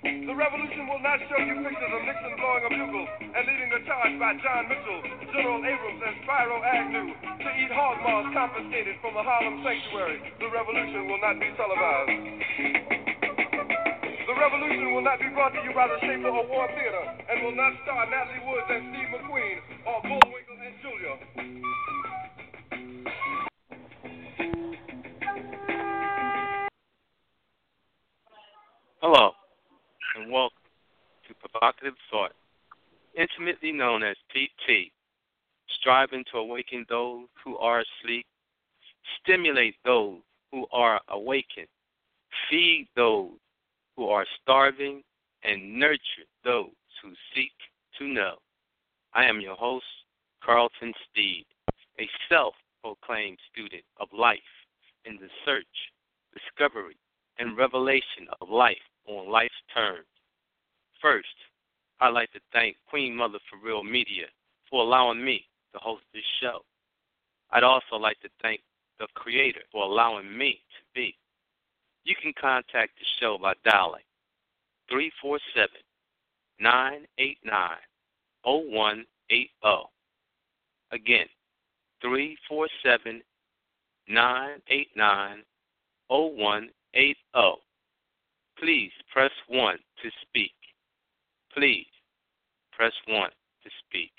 [0.00, 3.80] The revolution will not show you pictures of Nixon blowing a bugle and leading a
[3.84, 9.20] charge by John Mitchell, General Abrams, and Spiro Agnew to eat hog maws confiscated from
[9.20, 10.24] a Harlem sanctuary.
[10.40, 12.16] The revolution will not be televised.
[14.24, 17.56] The revolution will not be brought to you by the Schaefer Award Theater and will
[17.60, 21.14] not star Natalie Woods and Steve McQueen or Bullwinkle and Julia.
[29.02, 29.32] Hello,
[30.20, 30.58] and welcome
[31.26, 32.32] to Provocative Thought,
[33.16, 34.92] intimately known as PT,
[35.80, 38.26] striving to awaken those who are asleep,
[39.18, 40.18] stimulate those
[40.52, 41.68] who are awakened,
[42.50, 43.30] feed those
[43.96, 45.02] who are starving,
[45.42, 46.68] and nurture those
[47.02, 47.52] who seek
[47.98, 48.34] to know.
[49.14, 49.86] I am your host,
[50.44, 51.46] Carlton Steed,
[51.98, 54.38] a self proclaimed student of life
[55.06, 55.64] in the search,
[56.34, 56.96] discovery,
[57.38, 58.76] and revelation of life
[59.06, 60.04] on life's terms.
[61.00, 61.28] First,
[62.00, 64.26] I'd like to thank Queen Mother for Real Media
[64.68, 66.60] for allowing me to host this show.
[67.50, 68.60] I'd also like to thank
[68.98, 71.16] the creator for allowing me to be.
[72.04, 74.04] You can contact the show by dialing
[74.90, 75.68] 347
[76.60, 77.70] 989
[78.44, 79.48] 0180.
[80.92, 81.26] Again,
[82.02, 83.22] 347
[84.08, 85.44] 989
[86.08, 87.14] 0180.
[88.58, 90.52] Please press 1 to speak.
[91.54, 91.86] Please
[92.72, 94.10] press 1 to speak.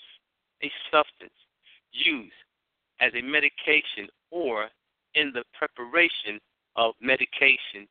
[0.64, 1.32] a substance
[1.92, 2.34] used
[3.00, 4.68] as a medication or
[5.16, 6.40] in the preparation
[6.76, 7.88] of medication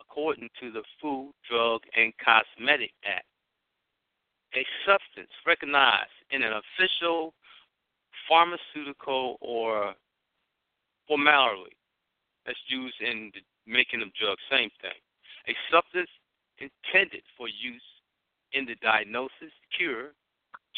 [0.00, 3.26] according to the Food, Drug, and Cosmetic Act.
[4.54, 7.34] A substance recognized in an official
[8.28, 9.94] pharmaceutical or
[11.06, 11.76] formulary
[12.46, 14.96] that's used in the making of drugs, same thing.
[15.48, 16.10] A substance
[16.58, 17.82] intended for use
[18.52, 20.12] in the diagnosis, cure,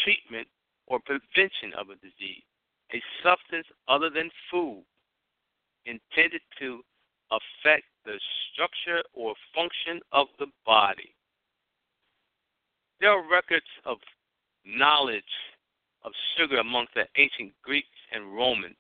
[0.02, 0.48] treatment,
[0.86, 2.44] or prevention of a disease.
[2.94, 4.84] A substance other than food
[5.84, 6.82] intended to
[7.30, 8.18] affect the
[8.52, 11.14] structure or function of the body.
[13.00, 13.98] There are records of
[14.64, 15.22] knowledge
[16.02, 18.76] of sugar amongst the ancient Greeks and Romans,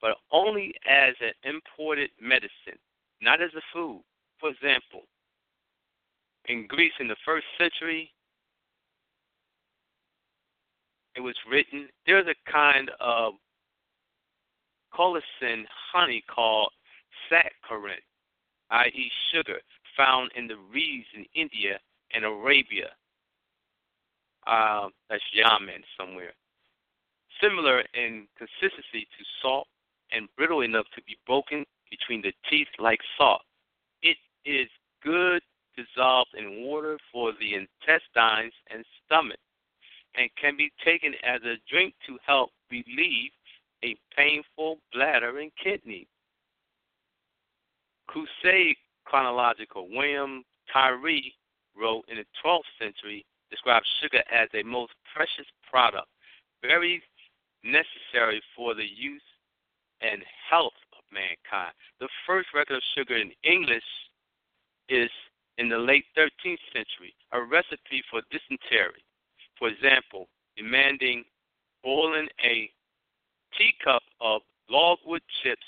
[0.00, 2.78] but only as an imported medicine,
[3.20, 4.02] not as a food.
[4.40, 5.02] For example,
[6.46, 8.12] in Greece in the first century,
[11.16, 13.34] it was written there's a kind of
[14.94, 16.70] colocin honey called
[17.30, 18.02] saccharin,
[18.70, 19.58] i.e., sugar,
[19.96, 21.78] found in the reeds in India
[22.14, 22.90] and Arabia.
[24.46, 26.32] Uh, that's Yemen somewhere.
[27.42, 29.66] Similar in consistency to salt
[30.12, 33.42] and brittle enough to be broken between the teeth like salt.
[34.02, 34.68] It is
[35.02, 35.42] good
[35.76, 39.38] dissolved in water for the intestines and stomach
[40.16, 43.30] and can be taken as a drink to help relieve
[43.84, 46.06] a painful bladder and kidney.
[48.06, 51.34] Crusade chronological William Tyree
[51.76, 56.08] wrote in the 12th century described sugar as a most precious product,
[56.62, 57.02] very
[57.62, 59.22] necessary for the use
[60.00, 61.72] and health of mankind.
[62.00, 63.84] The first record of sugar in English
[64.88, 65.10] is
[65.58, 69.04] in the late 13th century, a recipe for dysentery.
[69.64, 70.28] For example,
[70.58, 71.24] demanding
[71.82, 72.68] boiling a
[73.56, 75.64] teacup of logwood chips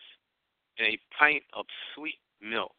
[0.79, 1.65] and a pint of
[1.95, 2.75] sweet milk.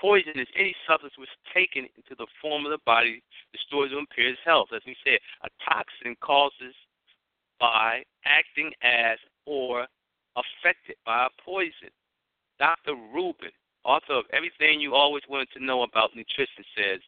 [0.00, 4.38] Poison is any substance which taken into the form of the body destroys or impairs
[4.44, 4.68] health.
[4.72, 6.76] As we said, a toxin causes
[7.58, 9.84] by acting as or
[10.36, 11.90] affected by a poison.
[12.60, 12.94] Dr.
[12.94, 13.50] Reuben,
[13.84, 17.00] author of Everything You Always Wanted to Know About Nutrition, says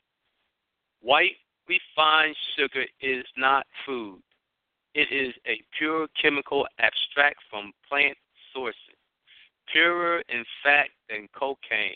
[1.03, 1.37] white
[1.71, 4.21] refined sugar is not food.
[4.95, 8.17] It is a pure chemical abstract from plant
[8.53, 8.99] sources,
[9.73, 11.95] purer in fact than cocaine,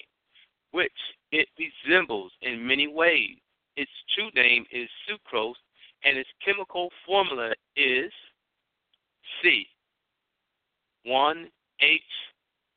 [0.71, 0.93] which
[1.33, 3.37] it resembles in many ways.
[3.77, 5.55] Its true name is sucrose,
[6.05, 8.13] and its chemical formula is
[9.43, 9.67] C.
[11.05, 11.49] 1
[11.81, 12.01] H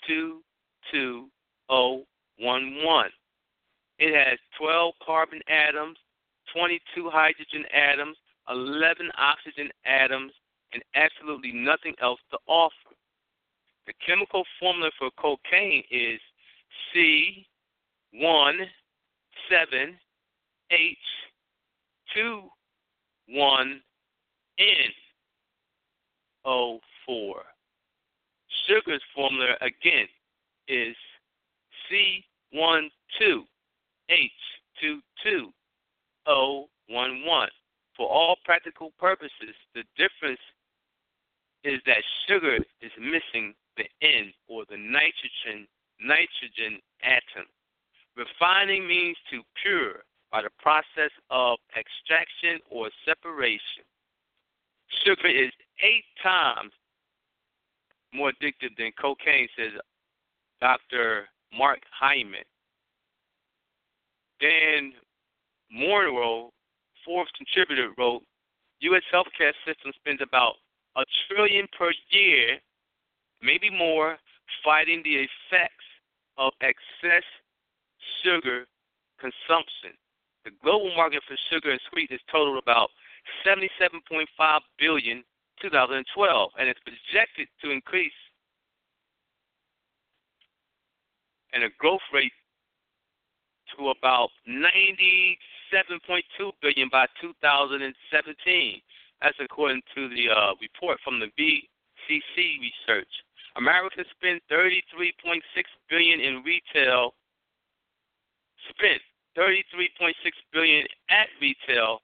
[0.08, 0.42] 2
[0.92, 1.28] 2
[1.70, 2.04] O
[2.40, 3.06] 1 1.
[4.00, 5.98] It has 12 carbon atoms,
[6.58, 8.18] 22 hydrogen atoms,
[8.50, 10.32] 11 oxygen atoms,
[10.74, 12.74] and absolutely nothing else to offer.
[13.86, 16.20] The chemical formula for cocaine is
[16.92, 17.46] C
[18.14, 18.56] 1
[19.50, 20.00] 7
[20.72, 20.98] H
[22.16, 22.42] 2
[23.30, 23.82] 1
[24.58, 24.66] N
[26.44, 27.36] O 4.
[28.68, 30.08] Sugar's formula again
[30.68, 30.96] is
[36.28, 37.48] C12H22O11.
[37.96, 40.40] For all practical purposes, the difference
[41.64, 45.68] is that sugar is missing the N or the nitrogen
[46.00, 47.48] nitrogen atom.
[48.16, 53.84] Refining means to pure by the process of extraction or separation.
[55.04, 55.52] Sugar is
[55.82, 56.72] eight times
[58.14, 59.72] more addictive than cocaine, says
[60.62, 61.28] Dr.
[61.58, 62.46] Mark Hyman.
[64.40, 64.94] Dan
[65.72, 66.52] Munro,
[67.06, 68.24] Forbes contributor, wrote
[68.80, 69.04] U.S.
[69.14, 70.56] healthcare system spends about
[70.96, 72.58] a trillion per year,
[73.42, 74.18] maybe more,
[74.64, 75.86] fighting the effects
[76.38, 77.24] of excess
[78.24, 78.66] sugar
[79.20, 79.98] consumption.
[80.46, 82.90] The global market for sugar and sweeteners totaled about
[83.46, 85.24] 77.5 billion
[85.62, 88.14] 2012, and it's projected to increase
[91.54, 92.32] and a growth rate
[93.76, 94.30] to about
[95.74, 98.82] 97.2 billion by 2017.
[99.22, 103.10] That's according to the uh, report from the BCC research.
[103.56, 105.42] America spent 33.6
[105.90, 107.14] billion in retail.
[108.70, 109.02] Spent
[109.38, 110.14] 33.6
[110.54, 112.00] billion at retail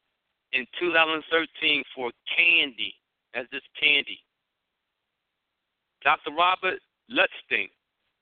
[0.53, 2.93] in 2013 for candy.
[3.33, 4.19] That's just candy.
[6.03, 6.31] Dr.
[6.31, 6.79] Robert
[7.09, 7.69] Lustig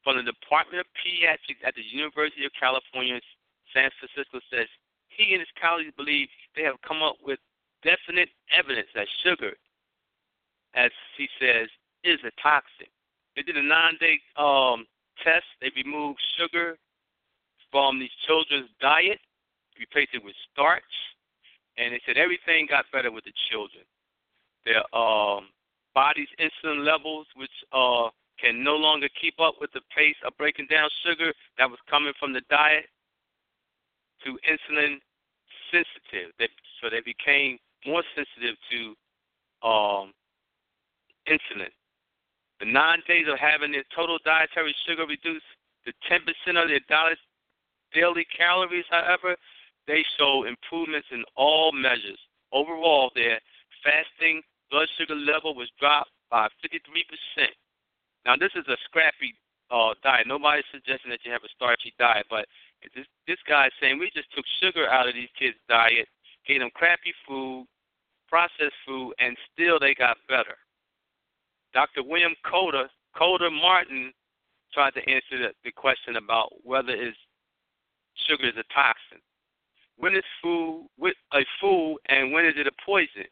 [0.04, 3.20] from the Department of Pediatrics at the University of California,
[3.74, 4.68] San Francisco says
[5.16, 7.40] he and his colleagues believe they have come up with
[7.84, 9.54] definite evidence that sugar,
[10.76, 11.68] as he says,
[12.04, 12.88] is a toxin.
[13.36, 14.86] They did a nine-day um,
[15.24, 15.46] test.
[15.62, 16.78] They removed sugar
[17.72, 19.20] from these children's diet,
[19.80, 20.84] replaced it with starch,
[21.78, 23.84] and they said everything got better with the children.
[24.66, 25.48] Their um,
[25.96, 30.68] body's insulin levels, which uh, can no longer keep up with the pace of breaking
[30.70, 32.86] down sugar that was coming from the diet,
[34.26, 34.98] to insulin
[35.72, 36.32] sensitive.
[36.40, 36.48] They,
[36.82, 40.14] so they became more sensitive to um,
[41.28, 41.72] insulin.
[42.60, 45.46] The nine days of having their total dietary sugar reduced
[45.86, 46.80] to 10% of their
[47.94, 49.36] daily calories, however,
[49.88, 52.20] they show improvements in all measures.
[52.54, 53.40] Overall, their
[53.84, 57.48] fasting blood sugar level was dropped by 53%.
[58.26, 59.34] Now, this is a scrappy
[59.72, 60.28] uh, diet.
[60.28, 62.46] Nobody's suggesting that you have a starchy diet, but
[62.96, 66.08] this, this guy is saying we just took sugar out of these kids' diet,
[66.46, 67.66] gave them crappy food,
[68.28, 70.56] processed food, and still they got better.
[71.74, 72.04] Dr.
[72.04, 74.12] William Coda, Coda Martin,
[74.74, 77.16] tried to answer the, the question about whether is
[78.28, 79.20] sugar is a toxin.
[79.98, 83.28] When is food with a food and when is it a poison?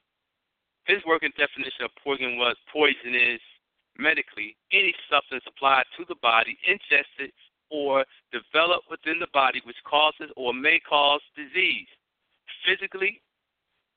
[0.85, 3.39] His working definition of poison was poison is
[3.99, 7.31] medically any substance applied to the body, ingested,
[7.69, 11.87] or developed within the body which causes or may cause disease.
[12.65, 13.21] Physically,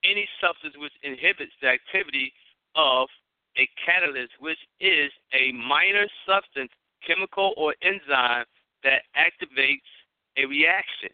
[0.04, 2.32] any substance which inhibits the activity
[2.74, 3.08] of
[3.56, 6.70] a catalyst, which is a minor substance,
[7.06, 8.44] chemical, or enzyme
[8.82, 9.88] that activates
[10.36, 11.10] a reaction.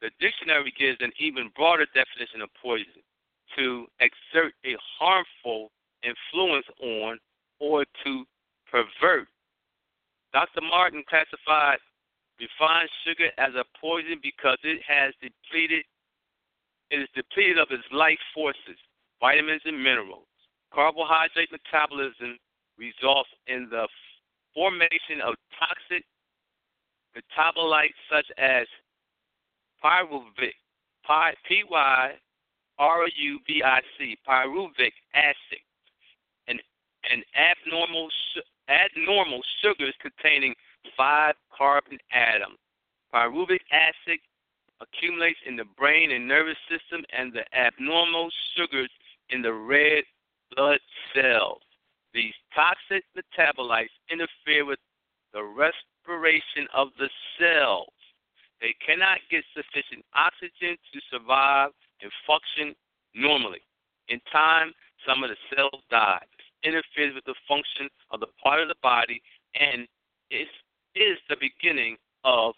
[0.00, 3.02] The dictionary gives an even broader definition of poison
[3.56, 5.70] to exert a harmful
[6.04, 7.18] influence on
[7.60, 8.24] or to
[8.70, 9.28] pervert.
[10.32, 10.60] Dr.
[10.60, 11.78] Martin classified
[12.38, 15.84] refined sugar as a poison because it has depleted
[16.90, 18.78] it is depleted of its life forces,
[19.20, 20.24] vitamins and minerals.
[20.72, 22.38] Carbohydrate metabolism
[22.78, 23.86] results in the
[24.54, 26.04] formation of toxic
[27.12, 28.66] metabolites such as
[29.84, 30.56] pyruvic,
[31.46, 32.18] P-Y-R-U-V-I-C,
[34.26, 35.62] pyruvic acid,
[37.10, 38.08] and, abnormal,
[38.68, 40.54] abnormal sugars containing
[40.96, 42.58] five carbon atoms.
[43.12, 44.20] Pyruvic acid
[44.80, 48.90] accumulates in the brain and nervous system, and the abnormal sugars
[49.30, 50.04] in the red
[50.54, 50.78] blood
[51.14, 51.62] cells.
[52.14, 54.78] These toxic metabolites interfere with
[55.32, 57.92] the respiration of the cells.
[58.60, 61.70] They cannot get sufficient oxygen to survive
[62.02, 62.74] and function
[63.14, 63.60] normally.
[64.08, 64.72] In time,
[65.06, 66.24] some of the cells die.
[66.64, 69.22] Interferes with the function of the part of the body
[69.54, 69.86] and
[70.30, 70.48] it
[70.94, 72.54] is the beginning of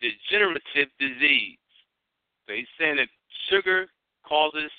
[0.00, 1.58] degenerative disease.
[2.46, 3.08] So he's saying that
[3.48, 3.86] sugar
[4.26, 4.70] causes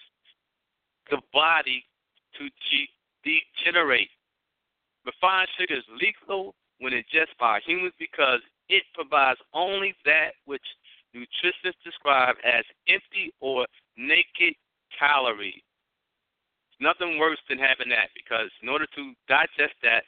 [1.10, 1.86] the body
[2.38, 2.50] to
[3.24, 4.10] degenerate.
[5.05, 10.63] Refined sugar is lethal when ingested by humans because it provides only that which
[11.15, 13.65] nutritionists describe as empty or
[13.98, 14.55] naked
[14.98, 15.62] calories.
[16.81, 20.03] Nothing worse than having that because in order to digest that,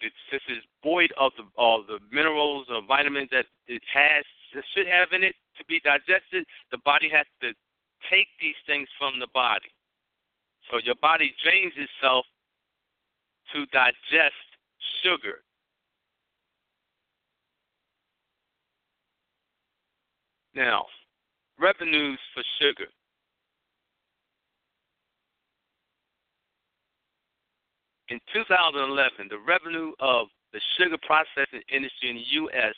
[0.00, 4.64] it, since it's void of the of the minerals or vitamins that it has it
[4.74, 7.54] should have in it to be digested, the body has to
[8.10, 9.70] take these things from the body.
[10.70, 12.26] So your body drains itself
[13.54, 14.48] to digest
[15.02, 15.40] sugar.
[20.54, 20.86] Now,
[21.58, 22.90] revenues for sugar.
[28.12, 32.74] In 2011, the revenue of the sugar processing industry in the U.S.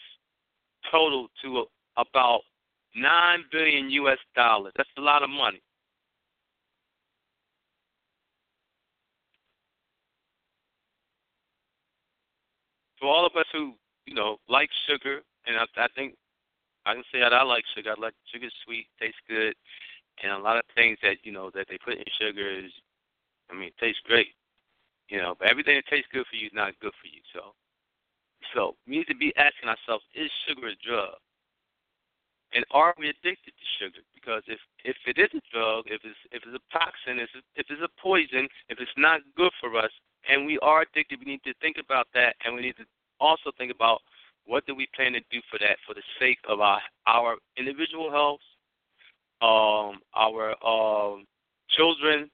[0.93, 1.64] totaled to
[1.97, 2.43] about
[2.95, 4.19] 9 billion U.S.
[4.37, 4.73] dollars.
[4.76, 5.61] That's a lot of money.
[13.00, 13.73] For all of us who,
[14.07, 16.14] you know, like sugar, and I, I think
[16.87, 17.93] I can say that I like sugar.
[17.99, 19.55] I like sugar sweet, tastes good,
[20.23, 22.71] and a lot of things that you know that they put in sugar is,
[23.50, 24.29] I mean, tastes great.
[25.09, 27.21] You know, but everything that tastes good for you is not good for you.
[27.35, 27.53] So,
[28.55, 31.17] so we need to be asking ourselves: Is sugar a drug?
[32.55, 34.01] And are we addicted to sugar?
[34.15, 37.47] Because if if it is a drug, if it's if it's a toxin, if it's,
[37.57, 39.91] if it's a poison, if it's not good for us,
[40.29, 42.87] and we are addicted, we need to think about that, and we need to
[43.21, 44.01] also think about
[44.47, 48.11] what do we plan to do for that for the sake of our our individual
[48.11, 48.45] health,
[49.43, 51.25] um, our um,
[51.71, 52.31] children,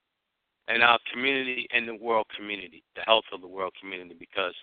[0.68, 4.54] and our community and the world community, the health of the world community, because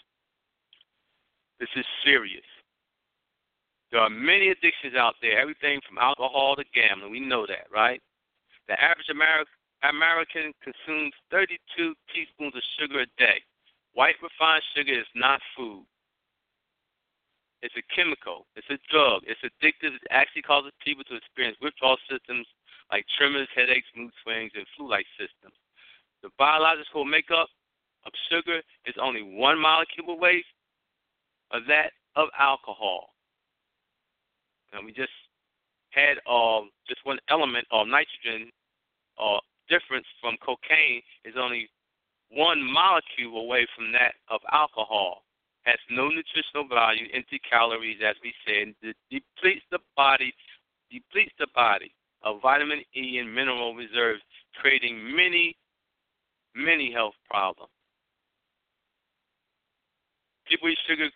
[1.60, 2.46] this is serious.
[3.92, 7.12] There are many addictions out there, everything from alcohol to gambling.
[7.12, 8.02] We know that, right?
[8.68, 13.42] The average American consumes 32 teaspoons of sugar a day.
[13.94, 15.86] White refined sugar is not food.
[17.64, 18.46] It's a chemical.
[18.56, 19.24] It's a drug.
[19.26, 19.96] It's addictive.
[19.96, 22.46] It actually causes people to experience withdrawal symptoms
[22.92, 25.56] like tremors, headaches, mood swings, and flu-like symptoms.
[26.28, 27.48] The biological makeup
[28.06, 30.44] of sugar is only one molecule away
[31.52, 33.14] of that of alcohol.
[34.74, 35.16] And we just
[35.92, 38.52] had um, just one element of nitrogen
[39.18, 41.70] uh, difference from cocaine is only
[42.30, 45.24] one molecule away from that of alcohol.
[45.64, 50.34] Has no nutritional value, empty calories, as we said, it depletes the body,
[50.92, 54.22] depletes the body of vitamin E and mineral reserves,
[54.60, 55.56] creating many,
[56.58, 57.72] many health problems.
[60.50, 61.10] People eat sugar.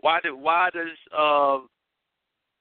[0.00, 1.58] Why did why does uh,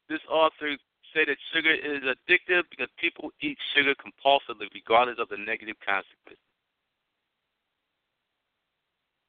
[0.07, 0.75] this author
[1.13, 2.63] say that sugar is addictive?
[2.69, 6.43] Because people eat sugar compulsively, regardless of the negative consequences.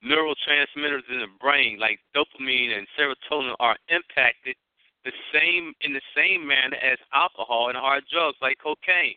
[0.05, 4.57] Neurotransmitters in the brain, like dopamine and serotonin, are impacted
[5.05, 9.17] the same in the same manner as alcohol and hard drugs like cocaine.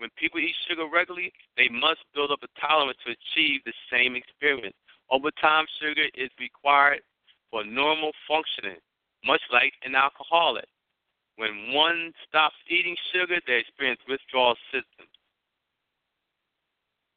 [0.00, 1.30] When people eat sugar regularly,
[1.60, 4.74] they must build up a tolerance to achieve the same experience.
[5.10, 7.02] Over time, sugar is required
[7.50, 8.80] for normal functioning,
[9.26, 10.64] much like an alcoholic.
[11.36, 15.12] When one stops eating sugar, they experience withdrawal symptoms.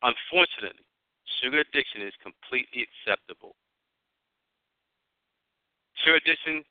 [0.03, 0.83] Unfortunately,
[1.39, 3.55] sugar addiction is completely acceptable.
[6.03, 6.65] Sugar addiction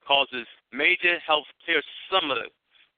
[0.00, 1.44] causes major health.
[1.66, 2.48] Here's some of the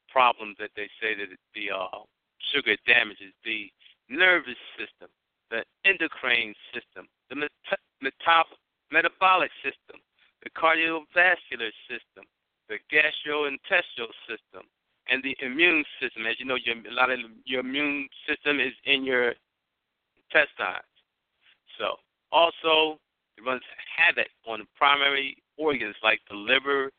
[0.07, 2.07] problems that they say that the uh,
[2.53, 3.71] sugar damages the
[4.09, 5.09] nervous system,
[5.51, 8.57] the endocrine system, the met- metab-
[8.91, 10.01] metabolic system,
[10.43, 12.25] the cardiovascular system,
[12.69, 14.67] the gastrointestinal system,
[15.09, 16.27] and the immune system.
[16.27, 19.35] As you know, your, a lot of your immune system is in your
[20.17, 20.85] intestines.
[21.79, 21.97] So,
[22.31, 22.99] also,
[23.37, 23.63] it runs
[23.97, 26.91] havoc on primary organs like the liver,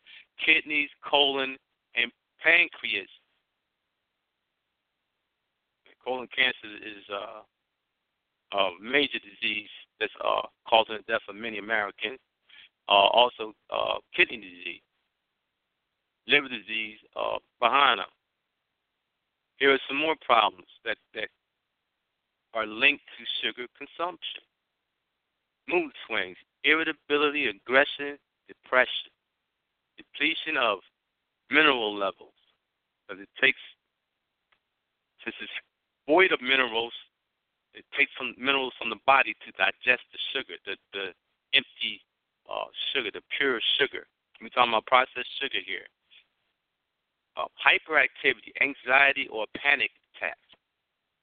[0.44, 1.58] kidneys, colon,
[1.96, 3.10] and pancreas.
[6.04, 12.20] Colon cancer is uh, a major disease that's uh, causing the death of many Americans.
[12.88, 14.82] Uh, also, uh, kidney disease,
[16.28, 18.08] liver disease uh, behind them.
[19.58, 21.28] Here are some more problems that, that
[22.54, 24.42] are linked to sugar consumption
[25.70, 29.14] mood swings, irritability, aggression, depression,
[29.98, 30.80] depletion of
[31.50, 32.34] mineral levels.
[33.08, 33.62] Because it takes,
[35.24, 35.52] since it's
[36.10, 36.94] void of minerals,
[37.78, 41.14] it takes some minerals from the body to digest the sugar, the, the
[41.54, 42.02] empty
[42.50, 44.10] uh, sugar, the pure sugar.
[44.42, 45.86] We're talking about processed sugar here.
[47.38, 50.50] Uh, hyperactivity, anxiety, or panic attacks.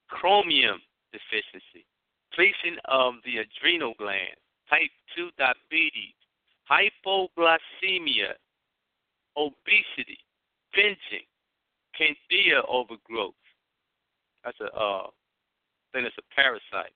[0.08, 0.78] Chromium
[1.10, 1.82] deficiency,
[2.30, 4.38] depletion of the adrenal gland,
[4.70, 6.14] type 2 diabetes,
[6.70, 8.38] hypoglycemia,
[9.36, 10.22] obesity,
[10.76, 11.26] binging,
[11.98, 13.34] candida overgrowth.
[14.46, 15.06] That's a uh,
[15.92, 16.94] thing that's a parasite.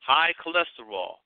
[0.00, 1.16] High cholesterol,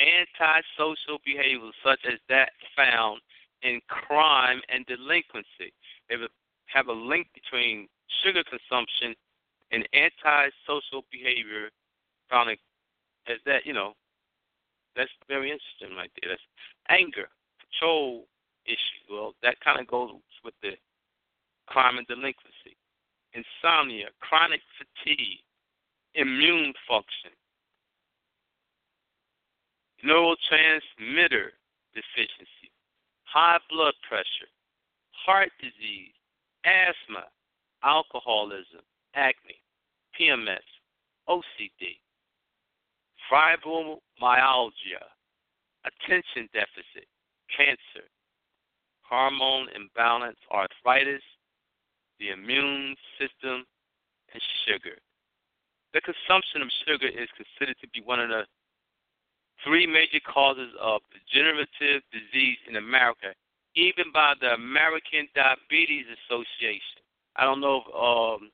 [0.00, 3.20] antisocial behaviors such as that found
[3.62, 5.76] in crime and delinquency.
[6.08, 6.16] They
[6.66, 7.86] have a link between
[8.24, 9.14] sugar consumption
[9.72, 11.68] and antisocial behavior
[12.30, 12.56] found in,
[13.28, 13.92] as that, you know,
[14.96, 16.30] that's very interesting right there.
[16.30, 16.48] That's
[16.88, 17.28] anger,
[17.60, 18.24] control
[18.64, 19.04] issue.
[19.10, 20.12] Well, that kind of goes
[20.44, 20.72] with the
[21.66, 22.76] crime and delinquency.
[23.34, 25.40] Insomnia, chronic fatigue,
[26.14, 27.32] immune function,
[30.04, 31.50] neurotransmitter
[31.94, 32.70] deficiency,
[33.24, 34.50] high blood pressure,
[35.12, 36.12] heart disease,
[36.64, 37.24] asthma,
[37.84, 38.82] alcoholism,
[39.14, 39.56] acne,
[40.18, 40.66] PMS,
[41.28, 41.96] OCD,
[43.30, 45.04] fibromyalgia,
[45.84, 47.06] attention deficit,
[47.56, 48.06] cancer,
[49.08, 51.22] hormone imbalance, arthritis,
[52.22, 53.66] the immune system,
[54.30, 54.94] and sugar.
[55.92, 58.46] The consumption of sugar is considered to be one of the
[59.66, 63.34] three major causes of degenerative disease in America,
[63.74, 67.02] even by the American Diabetes Association.
[67.36, 68.50] I don't know if um,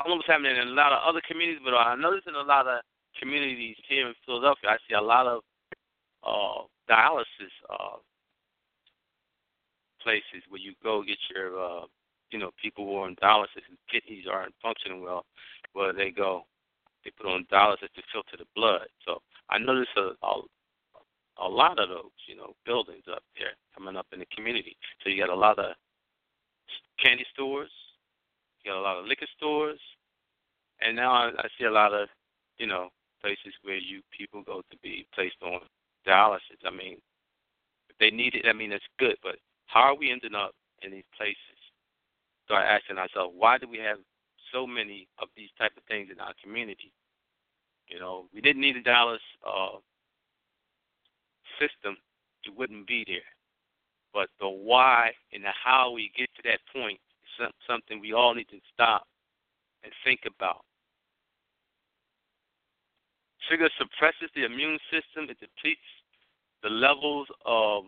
[0.00, 2.24] I don't know what's happening in a lot of other communities, but I know notice
[2.26, 2.80] in a lot of
[3.20, 5.42] communities here in Philadelphia, I see a lot of
[6.26, 7.98] uh, dialysis uh,
[10.02, 11.86] places where you go get your, uh,
[12.30, 15.24] you know, people who are on dialysis and kidneys aren't functioning well,
[15.72, 16.44] where they go,
[17.04, 18.86] they put on dialysis to filter the blood.
[19.04, 20.42] So I notice a, a
[21.38, 24.76] a lot of those, you know, buildings up there coming up in the community.
[25.02, 25.74] So you got a lot of
[27.02, 27.70] candy stores,
[28.62, 29.80] you got a lot of liquor stores,
[30.80, 32.08] and now I, I see a lot of,
[32.58, 32.88] you know,
[33.20, 35.60] places where you people go to be placed on
[36.06, 36.60] dialysis.
[36.64, 36.98] I mean,
[37.88, 39.16] if they need it, I mean that's good.
[39.22, 41.53] But how are we ending up in these places?
[42.44, 43.98] Start asking ourselves, why do we have
[44.52, 46.92] so many of these type of things in our community?
[47.88, 49.78] You know, we didn't need a dialysis uh,
[51.60, 51.96] system;
[52.44, 53.28] it wouldn't be there.
[54.14, 57.00] but the why and the how we get to that point
[57.40, 59.06] is something we all need to stop
[59.82, 60.64] and think about.
[63.50, 65.28] Sugar suppresses the immune system.
[65.28, 65.80] It depletes
[66.62, 67.84] the levels of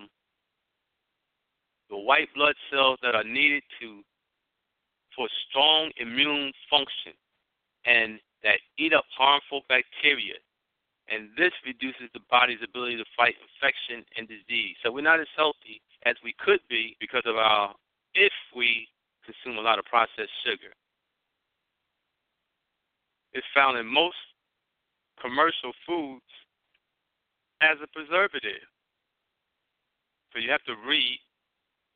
[1.89, 4.03] the white blood cells that are needed to
[5.17, 7.17] for strong immune function
[7.85, 10.35] and that eat up harmful bacteria.
[11.09, 14.77] And this reduces the body's ability to fight infection and disease.
[14.85, 17.75] So we're not as healthy as we could be because of our
[18.15, 18.89] if we
[19.25, 20.75] consume a lot of processed sugar.
[23.33, 24.17] It's found in most
[25.21, 26.25] commercial foods
[27.61, 28.67] as a preservative.
[30.33, 31.19] So you have to read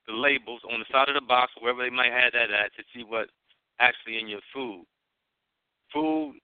[0.07, 2.83] the labels on the side of the box, wherever they might have that at, to
[2.95, 3.31] see what's
[3.79, 4.85] actually in your food.
[5.93, 6.37] Food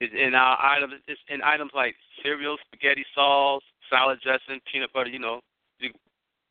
[0.00, 0.94] is in our items.
[1.06, 5.10] It's in items like cereal, spaghetti sauce, salad dressing, peanut butter.
[5.10, 5.40] You know,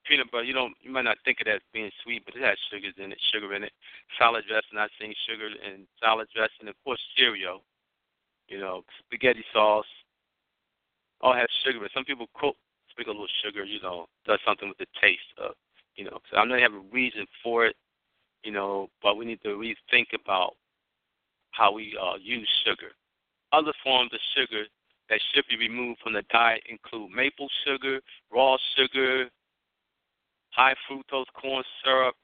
[0.07, 0.43] peanut butter.
[0.43, 0.73] You don't.
[0.81, 3.19] You might not think of that as being sweet, but it has sugars in it.
[3.33, 3.73] Sugar in it.
[4.17, 4.79] Salad dressing.
[4.79, 6.67] I've seen sugar in salad dressing.
[6.67, 7.61] Of course, cereal
[8.47, 9.89] you know, spaghetti sauce,
[11.21, 11.79] all have sugar.
[11.81, 12.55] But some people cook,
[12.89, 15.55] sprinkle a little sugar, you know, does something with the taste of,
[15.95, 16.19] you know.
[16.31, 17.75] So I know they have a reason for it,
[18.43, 20.53] you know, but we need to rethink about
[21.51, 22.91] how we uh, use sugar.
[23.51, 24.63] Other forms of sugar
[25.09, 27.99] that should be removed from the diet include maple sugar,
[28.31, 29.29] raw sugar,
[30.49, 32.15] high fructose corn syrup,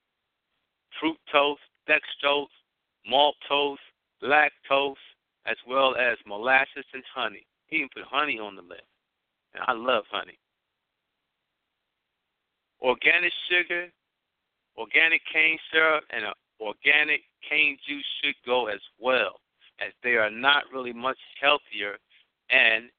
[1.01, 1.55] fructose,
[1.87, 2.47] dextrose,
[3.11, 3.77] maltose,
[4.23, 4.95] lactose,
[5.45, 7.45] as well as molasses and honey.
[7.67, 8.81] He even put honey on the list.
[9.53, 10.37] And I love honey.
[12.81, 13.87] Organic sugar,
[14.77, 19.39] organic cane syrup, and uh, organic cane juice should go as well,
[19.79, 21.97] as they are not really much healthier.
[22.49, 22.89] And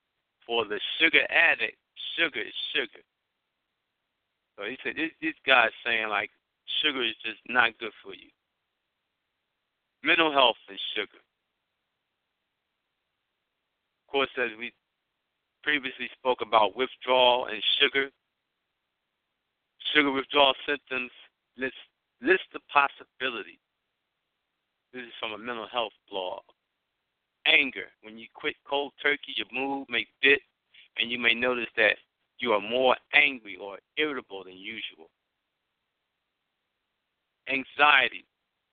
[0.47, 1.77] for the sugar addict,
[2.16, 3.03] sugar is sugar.
[4.59, 6.31] So he said, this, this guy's saying like
[6.83, 8.29] sugar is just not good for you.
[10.03, 11.21] Mental health and sugar
[14.11, 14.73] Of course, as we
[15.62, 18.11] previously spoke about withdrawal and sugar,
[19.94, 21.11] sugar withdrawal symptoms
[21.57, 21.74] list
[22.22, 23.59] list the possibility.
[24.92, 26.42] This is from a mental health blog.
[27.46, 27.87] Anger.
[28.03, 30.40] When you quit cold turkey, your mood may dip,
[30.98, 31.96] and you may notice that
[32.38, 35.09] you are more angry or irritable than usual.
[37.48, 38.24] Anxiety.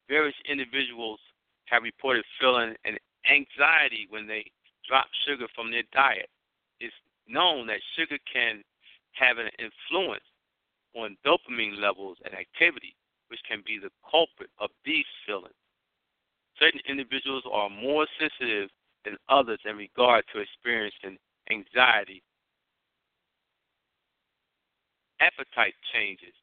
[0.10, 1.20] Various individuals
[1.66, 2.98] have reported feeling an
[3.30, 4.46] anxiety when they
[4.88, 6.30] drop sugar from their diet.
[6.80, 6.96] It's
[7.28, 8.64] known that sugar can
[9.14, 10.24] have an influence
[10.96, 12.96] on dopamine levels and activity,
[13.30, 15.54] which can be the culprit of these feelings.
[16.60, 18.70] Certain individuals are more sensitive
[19.06, 21.18] than others in regard to experiencing
[21.52, 22.24] anxiety.
[25.20, 26.34] Appetite changes.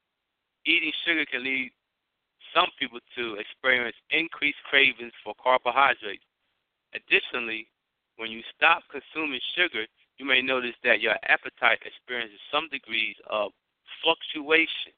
[0.66, 1.70] Eating sugar can lead
[2.54, 6.24] some people to experience increased cravings for carbohydrates.
[6.94, 7.66] Additionally,
[8.16, 9.86] when you stop consuming sugar,
[10.18, 13.50] you may notice that your appetite experiences some degrees of
[14.04, 14.92] fluctuation.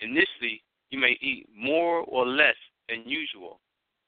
[0.00, 2.56] Initially, you may eat more or less
[2.88, 3.60] than usual,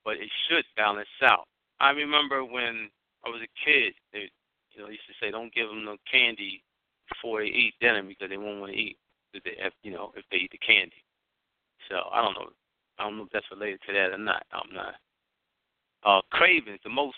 [0.05, 1.49] but it should balance out.
[1.81, 2.91] I remember when
[3.25, 4.31] I was a kid, they,
[4.73, 6.63] you know, used to say, "Don't give them no candy
[7.09, 8.99] before they eat dinner because they won't want to eat
[9.33, 11.03] if they, have, you know, if they eat the candy."
[11.89, 12.51] So I don't know.
[12.99, 14.45] I don't know if that's related to that or not.
[14.53, 14.95] I'm not.
[16.05, 16.81] Uh, cravings.
[16.85, 17.17] The most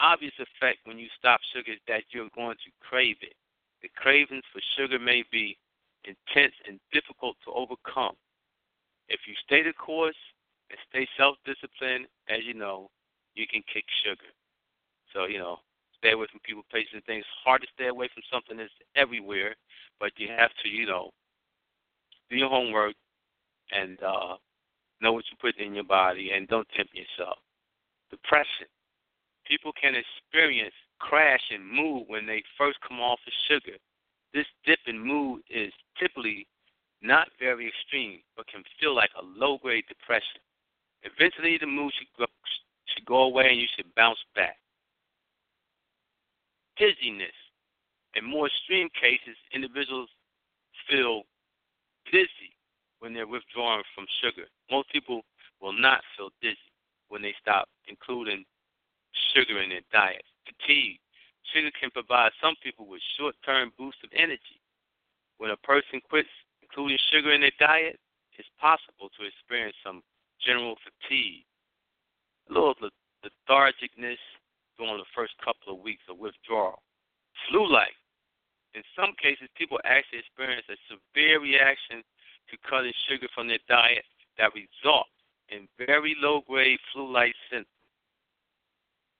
[0.00, 3.34] obvious effect when you stop sugar is that you're going to crave it.
[3.82, 5.58] The cravings for sugar may be
[6.04, 8.14] intense and difficult to overcome.
[9.08, 10.18] If you stay the course
[10.70, 12.90] and stay self disciplined, as you know,
[13.34, 14.30] you can kick sugar.
[15.12, 15.58] So, you know,
[15.98, 17.24] stay away from people, places, and things.
[17.44, 19.54] Hard to stay away from something that's everywhere,
[20.00, 21.10] but you have to, you know,
[22.30, 22.94] do your homework
[23.70, 24.36] and uh,
[25.00, 27.38] know what you put in your body and don't tempt yourself.
[28.10, 28.66] Depression
[29.46, 33.76] people can experience crash in mood when they first come off of sugar.
[34.34, 36.46] This dip in mood is typically
[37.02, 40.40] not very extreme, but can feel like a low grade depression.
[41.02, 42.26] Eventually, the mood should go,
[42.86, 44.56] should go away and you should bounce back.
[46.78, 47.34] Dizziness.
[48.14, 50.08] In more extreme cases, individuals
[50.88, 51.22] feel
[52.10, 52.54] dizzy
[53.00, 54.46] when they're withdrawing from sugar.
[54.70, 55.22] Most people
[55.60, 56.56] will not feel dizzy
[57.08, 58.44] when they stop including
[59.34, 60.24] sugar in their diet.
[60.46, 60.98] Fatigue.
[61.50, 64.62] Sugar can provide some people with short term boosts of energy.
[65.38, 66.30] When a person quits
[66.62, 67.98] including sugar in their diet,
[68.38, 70.02] it's possible to experience some
[70.40, 71.44] general fatigue,
[72.48, 72.74] a little
[73.20, 74.22] lethargicness
[74.78, 76.80] during the first couple of weeks of withdrawal.
[77.48, 77.94] Flu like.
[78.74, 82.00] In some cases, people actually experience a severe reaction
[82.48, 84.04] to cutting sugar from their diet
[84.38, 85.12] that results
[85.52, 87.68] in very low grade flu like symptoms.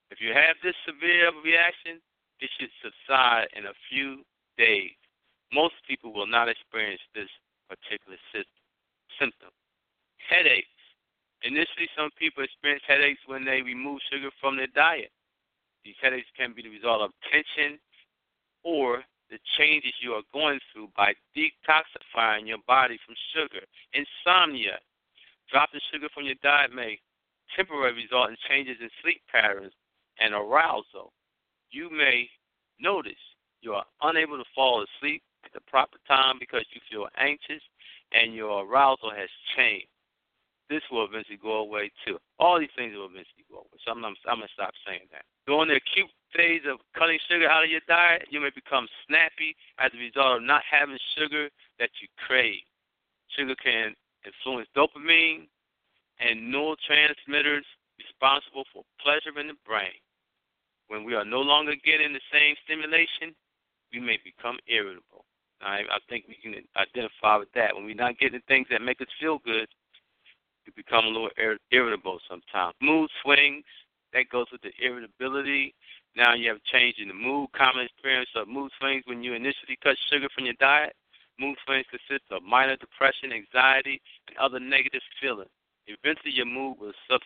[0.09, 2.01] If you have this severe reaction,
[2.43, 4.19] it should subside in a few
[4.59, 4.91] days.
[5.53, 7.31] Most people will not experience this
[7.71, 8.17] particular
[9.15, 9.49] symptom.
[10.29, 10.67] Headaches.
[11.43, 15.11] Initially, some people experience headaches when they remove sugar from their diet.
[15.85, 17.79] These headaches can be the result of tension
[18.63, 23.63] or the changes you are going through by detoxifying your body from sugar.
[23.95, 24.79] Insomnia.
[25.51, 26.99] Dropping sugar from your diet may
[27.55, 29.73] temporarily result in changes in sleep patterns
[30.19, 31.11] and arousal.
[31.73, 32.29] You may
[32.79, 33.17] notice
[33.61, 37.65] you are unable to fall asleep at the proper time because you feel anxious
[38.13, 39.89] and your arousal has changed.
[40.69, 42.21] This will eventually go away too.
[42.37, 43.81] All these things will eventually go away.
[43.81, 45.25] So I'm, I'm, I'm going to stop saying that.
[45.49, 49.57] During the acute phase of cutting sugar out of your diet, you may become snappy
[49.81, 51.49] as a result of not having sugar
[51.81, 52.61] that you crave.
[53.33, 55.49] Sugar can influence dopamine
[56.21, 57.65] and neurotransmitters
[57.97, 59.97] responsible for pleasure in the brain.
[60.93, 63.33] When we are no longer getting the same stimulation,
[63.91, 65.25] we may become irritable.
[65.59, 67.73] I, I think we can identify with that.
[67.73, 69.65] When we're not getting things that make us feel good,
[70.67, 71.33] we become a little
[71.71, 72.75] irritable sometimes.
[72.79, 73.65] Mood swings,
[74.13, 75.73] that goes with the irritability.
[76.15, 77.49] Now you have a change in the mood.
[77.57, 80.93] Common experience of mood swings when you initially cut sugar from your diet.
[81.39, 85.49] Mood swings consist of minor depression, anxiety, and other negative feelings.
[85.87, 87.21] Eventually, your mood will sub,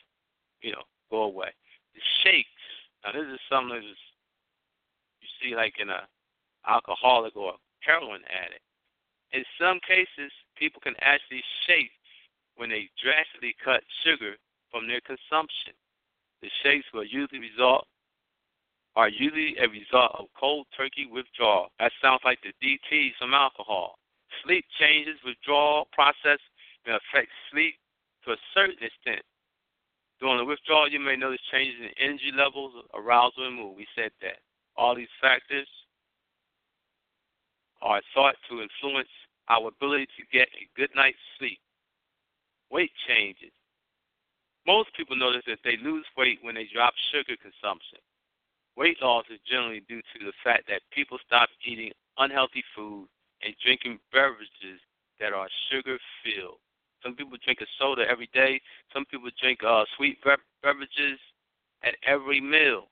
[0.62, 1.52] you know, go away.
[1.96, 2.48] The shakes.
[3.08, 4.04] Now, this is something that is,
[5.22, 6.04] you see like in a
[6.68, 8.60] alcoholic or heroin addict.
[9.32, 11.92] In some cases, people can actually shake
[12.58, 14.36] when they drastically cut sugar
[14.72, 15.72] from their consumption.
[16.42, 17.88] The shakes will usually result
[18.98, 21.70] are usually a result of cold turkey withdrawal.
[21.80, 23.96] That sounds like the DTs from alcohol.
[24.44, 26.40] Sleep changes, withdrawal process
[26.86, 27.76] may affect sleep
[28.26, 29.24] to a certain extent.
[30.20, 33.78] During the withdrawal, you may notice changes in energy levels, arousal, and mood.
[33.78, 34.40] We said that.
[34.76, 35.68] All these factors
[37.82, 39.10] are thought to influence
[39.50, 41.60] our ability to get a good night's sleep.
[42.70, 43.52] Weight changes.
[44.66, 48.00] Most people notice that they lose weight when they drop sugar consumption.
[48.76, 53.08] Weight loss is generally due to the fact that people stop eating unhealthy food
[53.42, 54.82] and drinking beverages
[55.20, 56.60] that are sugar filled.
[57.04, 58.62] Some people drink a soda every day.
[58.94, 60.18] Some people drink uh, sweet
[60.64, 61.20] beverages
[61.84, 62.88] at every meal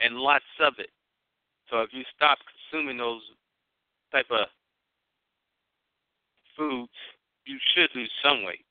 [0.00, 0.90] and lots of it.
[1.70, 2.38] So if you stop
[2.70, 3.22] consuming those
[4.12, 4.46] type of
[6.56, 6.92] foods,
[7.44, 8.64] you should lose some weight.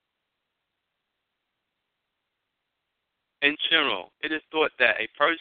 [3.42, 5.38] In general, it is thought that a person,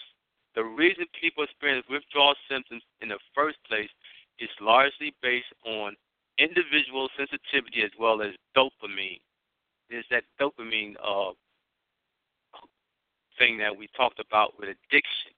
[0.55, 3.89] the reason people experience withdrawal symptoms in the first place
[4.39, 5.95] is largely based on
[6.39, 9.21] individual sensitivity as well as dopamine.
[9.91, 11.33] There's that dopamine uh,
[13.39, 15.33] thing that we talked about with addiction.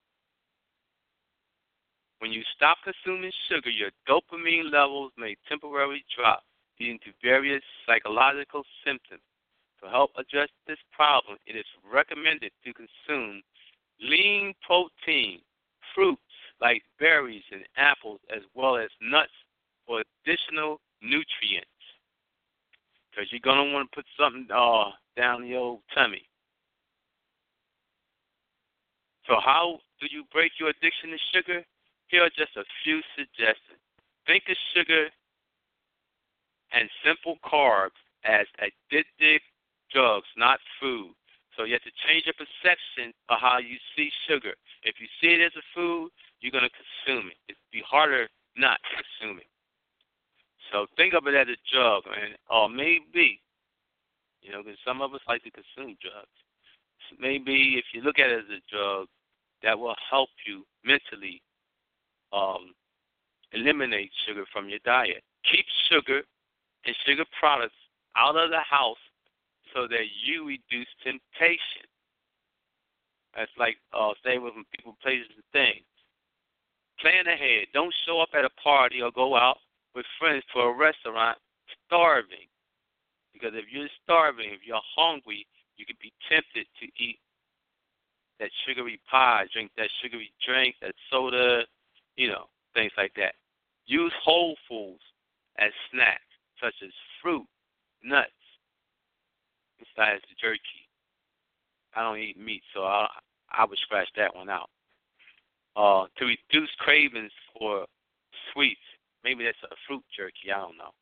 [2.18, 6.42] When you stop consuming sugar, your dopamine levels may temporarily drop,
[6.80, 9.20] leading to various psychological symptoms.
[9.82, 13.42] To help address this problem, it is recommended to consume
[14.00, 15.40] lean protein,
[15.94, 16.22] fruits
[16.61, 19.30] like berries and apples, as well as nuts
[19.87, 21.75] for additional nutrients.
[23.16, 26.29] Because you're to want to put something uh, down old tummy.
[29.26, 31.64] So, how do you break your addiction to sugar?
[32.09, 33.81] Here are just a few suggestions.
[34.26, 35.09] Think of sugar
[36.72, 39.40] and simple carbs as addictive
[39.90, 41.14] drugs, not food.
[41.57, 44.52] So you have to change your perception of how you see sugar.
[44.83, 47.37] If you see it as a food, you're to consume it.
[47.48, 49.48] It'd be harder not to consume it.
[50.72, 53.40] So think of it as a drug, and or maybe,
[54.42, 56.37] you know, because some of us like to consume drugs.
[57.20, 59.07] Maybe if you look at it as a drug,
[59.62, 61.40] that will help you mentally
[62.33, 62.74] um,
[63.52, 65.22] eliminate sugar from your diet.
[65.50, 66.22] Keep sugar
[66.85, 67.74] and sugar products
[68.16, 68.96] out of the house
[69.74, 71.87] so that you reduce temptation.
[73.37, 75.85] That's like uh, staying with people, places, and things.
[77.00, 77.66] Plan ahead.
[77.74, 79.59] Don't show up at a party or go out
[79.96, 81.38] with friends to a restaurant
[81.87, 82.46] starving.
[83.32, 87.18] Because if you're starving, if you're hungry, you could be tempted to eat
[88.38, 91.62] that sugary pie, drink that sugary drink, that soda,
[92.16, 93.35] you know, things like that.
[93.87, 95.00] Use whole foods
[95.59, 96.20] as snacks,
[96.62, 96.90] such as
[97.22, 97.46] fruit,
[98.04, 98.30] nuts,
[99.78, 100.85] besides the jerky.
[101.94, 103.09] I don't eat meat, so I
[103.50, 104.68] I would scratch that one out.
[105.76, 107.87] Uh, to reduce cravings for
[108.52, 108.80] sweets,
[109.26, 110.54] maybe that's a fruit jerky.
[110.54, 110.94] I don't know.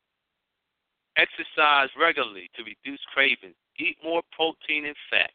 [1.15, 3.53] Exercise regularly to reduce cravings.
[3.77, 5.29] Eat more protein and fat.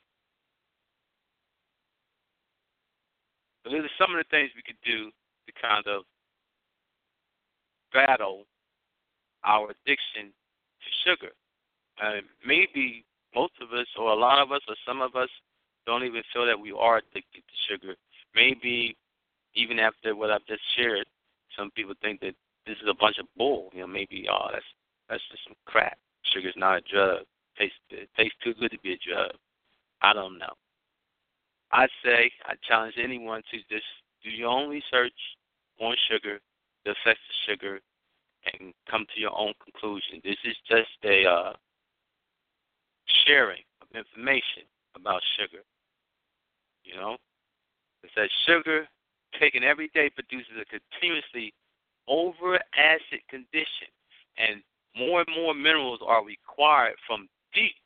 [3.62, 5.10] So these are some of the things we could do
[5.46, 6.02] to kind of
[7.94, 8.44] battle
[9.44, 11.32] our addiction to sugar.
[12.02, 15.28] Uh, maybe most of us, or a lot of us, or some of us,
[15.86, 17.94] don't even feel that we are addicted to sugar.
[18.34, 18.96] Maybe
[19.54, 21.06] even after what I've just shared,
[21.56, 22.34] some people think that
[22.70, 23.70] this is a bunch of bull.
[23.74, 24.64] You know, maybe oh, that's
[25.08, 25.98] that's just some crap.
[26.32, 27.24] Sugar's not a drug.
[27.58, 29.32] Tastes it tastes too good to be a drug.
[30.02, 30.54] I don't know.
[31.72, 33.86] I say I challenge anyone to just
[34.22, 35.18] do your own research
[35.80, 36.38] on sugar,
[36.84, 37.80] the effects of sugar,
[38.52, 40.20] and come to your own conclusion.
[40.22, 41.52] This is just a uh,
[43.26, 44.62] sharing of information
[44.94, 45.64] about sugar.
[46.84, 47.16] You know,
[48.04, 48.86] it says sugar
[49.38, 51.52] taken every day produces a continuously
[52.10, 53.88] over acid condition,
[54.36, 54.62] and
[54.96, 57.76] more and more minerals are required from deep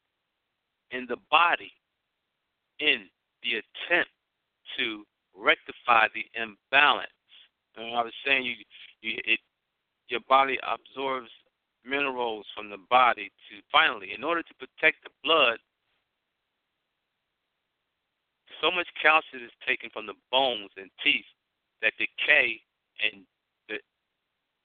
[0.91, 1.71] in the body
[2.81, 3.05] in
[3.43, 4.11] the attempt
[4.79, 5.05] to
[5.37, 7.09] rectify the imbalance.
[7.77, 8.55] And I was saying, you,
[9.03, 9.41] you, it,
[10.09, 11.31] your body absorbs
[11.85, 15.59] minerals from the body to finally, in order to protect the blood,
[18.63, 21.29] so much calcium is taken from the bones and teeth
[21.83, 22.61] that decay
[23.05, 23.27] and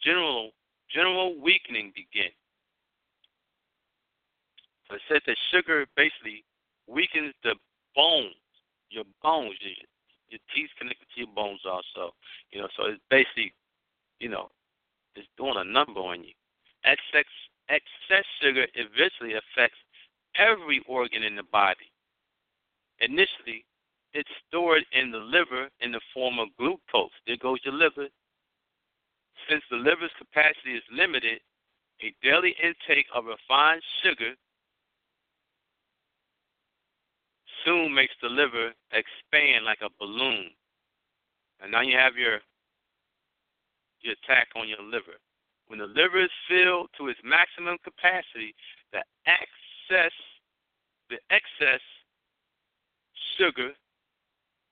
[0.03, 0.51] general
[0.93, 2.31] general weakening begin.
[4.87, 6.43] So it says that sugar basically
[6.87, 7.55] weakens the
[7.95, 8.33] bones,
[8.89, 9.73] your bones, your,
[10.29, 12.13] your teeth connected to your bones also.
[12.51, 13.53] You know, so it's basically,
[14.19, 14.49] you know,
[15.15, 16.33] it's doing a number on you.
[16.85, 17.29] Excess
[17.69, 19.77] excess sugar eventually affects
[20.37, 21.91] every organ in the body.
[22.99, 23.65] Initially,
[24.13, 27.11] it's stored in the liver in the form of glucose.
[27.27, 28.07] There goes your liver.
[29.49, 31.39] Since the liver's capacity is limited,
[32.03, 34.33] a daily intake of refined sugar
[37.65, 40.51] soon makes the liver expand like a balloon.
[41.61, 42.39] And now you have your
[44.01, 45.19] your attack on your liver.
[45.67, 48.55] When the liver is filled to its maximum capacity,
[48.93, 50.13] the excess
[51.09, 51.81] the excess
[53.37, 53.71] sugar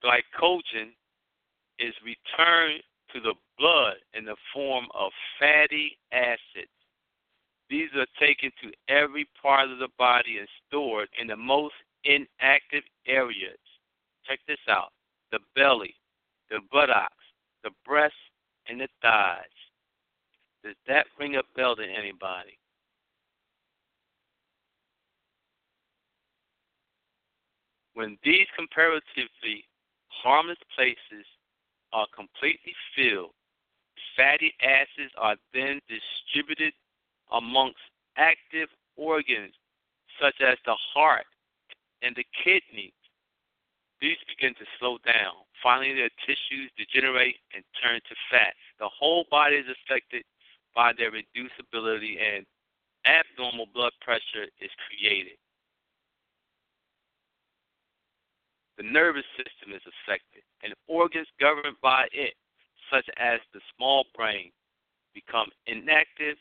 [0.04, 0.94] glycogen
[1.80, 2.84] is returned
[3.17, 6.71] to the blood in the form of fatty acids.
[7.69, 12.84] These are taken to every part of the body and stored in the most inactive
[13.08, 13.58] areas.
[14.27, 14.91] Check this out
[15.32, 15.95] the belly,
[16.49, 17.25] the buttocks,
[17.63, 18.15] the breasts,
[18.69, 19.43] and the thighs.
[20.63, 22.58] Does that ring a bell to anybody?
[27.93, 29.65] When these comparatively
[30.10, 31.25] harmless places
[31.97, 33.33] are completely filled.
[34.15, 36.73] Fatty acids are then distributed
[37.31, 37.81] amongst
[38.17, 39.53] active organs
[40.21, 41.25] such as the heart
[42.03, 42.93] and the kidneys.
[43.99, 45.41] These begin to slow down.
[45.63, 48.53] Finally, their tissues degenerate and turn to fat.
[48.77, 50.21] The whole body is affected
[50.75, 52.45] by their reducibility, and
[53.10, 55.41] abnormal blood pressure is created.
[58.77, 62.34] The nervous system is affected, and organs governed by it,
[62.91, 64.52] such as the small brain,
[65.13, 66.38] become inactive,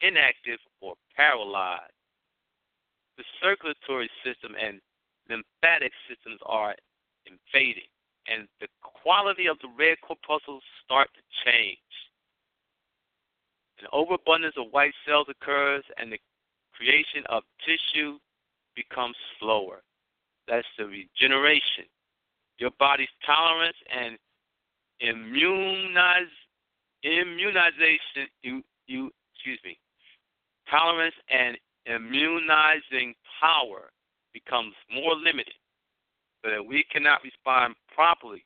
[0.00, 1.92] inactive, or paralyzed.
[3.16, 4.80] The circulatory system and
[5.28, 6.74] lymphatic systems are
[7.26, 7.88] invaded,
[8.26, 11.78] and the quality of the red corpuscles start to change.
[13.80, 16.18] An overabundance of white cells occurs, and the
[16.74, 18.18] creation of tissue
[18.74, 19.82] becomes slower.
[20.46, 21.86] That's the regeneration.
[22.58, 24.18] Your body's tolerance and
[25.00, 26.26] immunize,
[27.04, 29.78] immunization, you, you, excuse me,
[30.70, 33.90] tolerance and immunizing power
[34.32, 35.54] becomes more limited
[36.44, 38.44] so that we cannot respond properly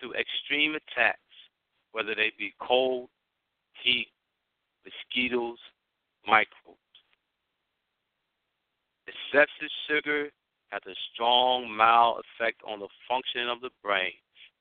[0.00, 1.18] to extreme attacks,
[1.92, 3.08] whether they be cold,
[3.82, 4.08] heat,
[4.84, 5.58] mosquitoes,
[6.26, 6.78] microbes.
[9.06, 10.28] Excessive sugar
[10.70, 14.12] has a strong, mild effect on the functioning of the brain.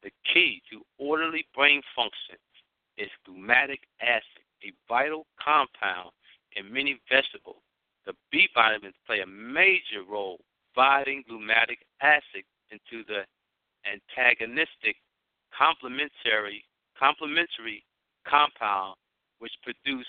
[0.03, 2.37] The key to orderly brain function
[2.97, 6.11] is glutamic acid, a vital compound
[6.55, 7.61] in many vegetables.
[8.05, 10.39] The B vitamins play a major role
[10.77, 13.25] dividing glutamic acid into the
[13.85, 14.95] antagonistic
[15.57, 16.63] complementary
[16.99, 17.83] complementary
[18.27, 18.95] compound
[19.39, 20.07] which produce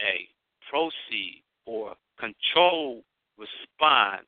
[0.00, 0.28] a
[0.70, 3.02] proceed or control
[3.36, 4.26] response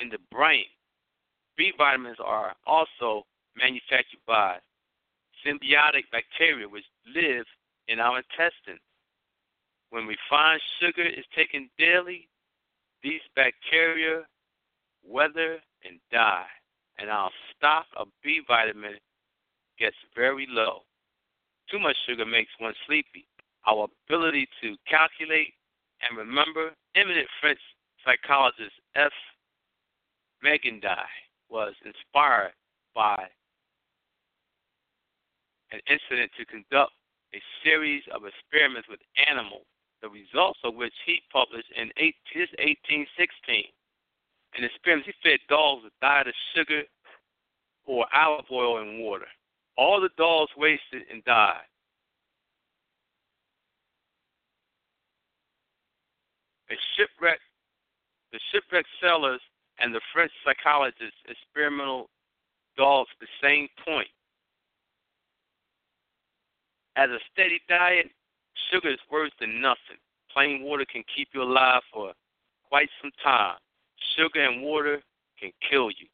[0.00, 0.64] in the brain.
[1.56, 3.24] B vitamins are also
[3.56, 4.58] manufactured by
[5.44, 6.84] symbiotic bacteria which
[7.14, 7.44] live
[7.88, 8.80] in our intestines.
[9.90, 12.28] when refined sugar is taken daily,
[13.02, 14.22] these bacteria
[15.04, 16.46] weather and die,
[16.98, 18.94] and our stock of B vitamin
[19.78, 20.82] gets very low.
[21.70, 23.26] Too much sugar makes one sleepy.
[23.66, 25.54] Our ability to calculate
[26.02, 27.60] and remember, eminent French
[28.04, 29.12] psychologist F.
[30.44, 30.96] Magendie
[31.48, 32.52] was inspired
[32.94, 33.16] by
[35.72, 36.92] an incident to conduct
[37.34, 39.66] a series of experiments with animals,
[40.02, 43.64] the results of which he published in 1816.
[44.58, 46.82] In experiments, he fed dogs a diet of sugar
[47.86, 49.28] or olive oil and water.
[49.76, 51.62] All the dogs wasted and died.
[56.70, 57.40] A shipwreck,
[58.32, 59.40] the shipwrecked sailors
[59.80, 62.08] and the French psychologists experimental
[62.76, 64.08] dogs the same point.
[66.96, 68.10] As a steady diet,
[68.70, 69.98] sugar is worse than nothing.
[70.32, 72.12] Plain water can keep you alive for
[72.68, 73.56] quite some time.
[74.16, 75.02] Sugar and water
[75.38, 76.06] can kill you.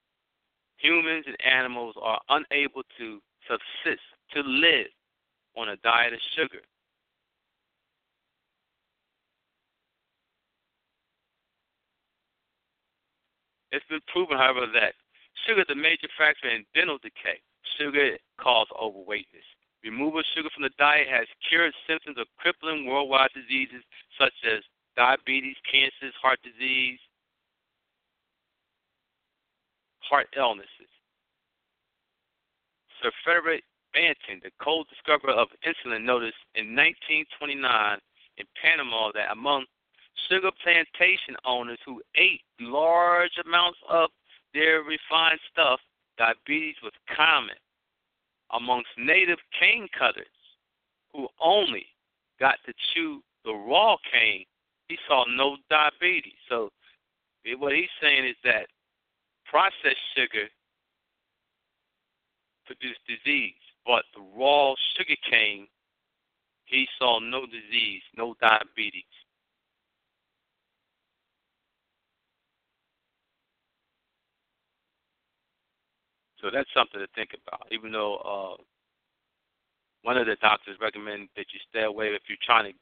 [0.79, 4.03] Humans and animals are unable to subsist,
[4.33, 4.87] to live
[5.57, 6.63] on a diet of sugar.
[13.77, 14.97] It's been proven, however, that
[15.45, 17.37] sugar is a major factor in dental decay.
[17.77, 19.45] Sugar causes overweightness.
[19.85, 23.85] Removal of sugar from the diet has cured symptoms of crippling worldwide diseases
[24.19, 24.65] such as
[24.97, 26.99] diabetes, cancers, heart disease,
[30.01, 30.89] heart illnesses.
[33.03, 33.63] Sir Frederick
[33.93, 37.61] Banting, the co-discoverer of insulin, noticed in 1929
[38.39, 39.67] in Panama that among
[40.29, 44.11] sugar plantation owners who ate large amounts of
[44.55, 45.81] their refined stuff,
[46.19, 47.57] diabetes was common
[48.53, 50.27] amongst native cane cutters
[51.13, 51.87] who only
[52.39, 54.45] got to chew the raw cane,
[54.89, 56.39] he saw no diabetes.
[56.49, 56.71] So
[57.59, 58.67] what he's saying is that
[59.45, 60.49] processed sugar
[62.67, 63.55] produced disease,
[63.87, 65.69] but the raw sugar cane,
[66.65, 69.05] he saw no disease, no diabetes.
[76.41, 77.67] So that's something to think about.
[77.73, 78.63] Even though uh,
[80.03, 82.79] one of the doctors recommend that you stay away if you're trying to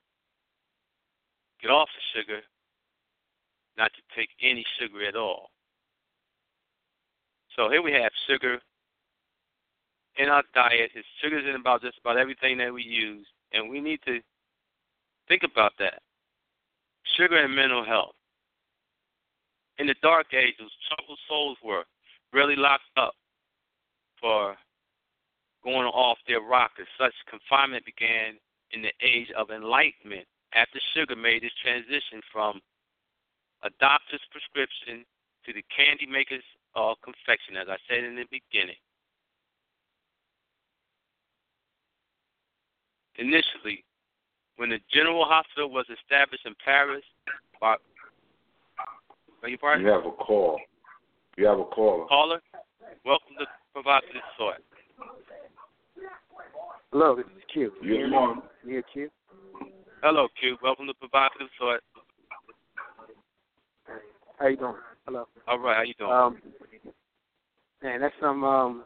[1.63, 2.41] get off the sugar,
[3.79, 5.51] not to take any sugar at all.
[7.57, 8.59] So here we have sugar
[10.17, 10.91] in our diet.
[10.95, 14.21] It's sugar's in about just about everything that we use, and we need to
[15.29, 16.03] think about that.
[17.17, 18.15] Sugar and mental health.
[19.79, 21.85] In the dark ages, troubled souls were
[22.33, 23.15] really locked up
[24.25, 24.57] for
[25.63, 26.89] going off their rockers.
[26.97, 28.41] Such confinement began
[28.73, 32.61] in the age of enlightenment after sugar made its transition from
[33.65, 35.05] a doctor's prescription
[35.45, 36.45] to the candy maker's
[36.75, 38.81] uh, confection, as I said in the beginning.
[43.17, 43.85] Initially,
[44.57, 47.05] when the General Hospital was established in Paris,
[47.61, 47.77] by,
[49.47, 50.59] you, you have a call.
[51.37, 52.07] You have a caller.
[52.07, 52.41] Caller,
[53.05, 54.61] welcome to provocative thought.
[56.93, 57.73] Hello, this is Q.
[57.83, 58.43] Yes, ma'am.
[58.65, 59.11] You Q?
[60.01, 60.57] Hello, Q.
[60.63, 61.81] Welcome to provocative thought.
[64.39, 64.75] How you doing?
[65.07, 65.27] Hello.
[65.49, 65.77] All right.
[65.77, 66.13] How you doing?
[66.13, 66.39] Um,
[67.83, 68.85] man, that's some um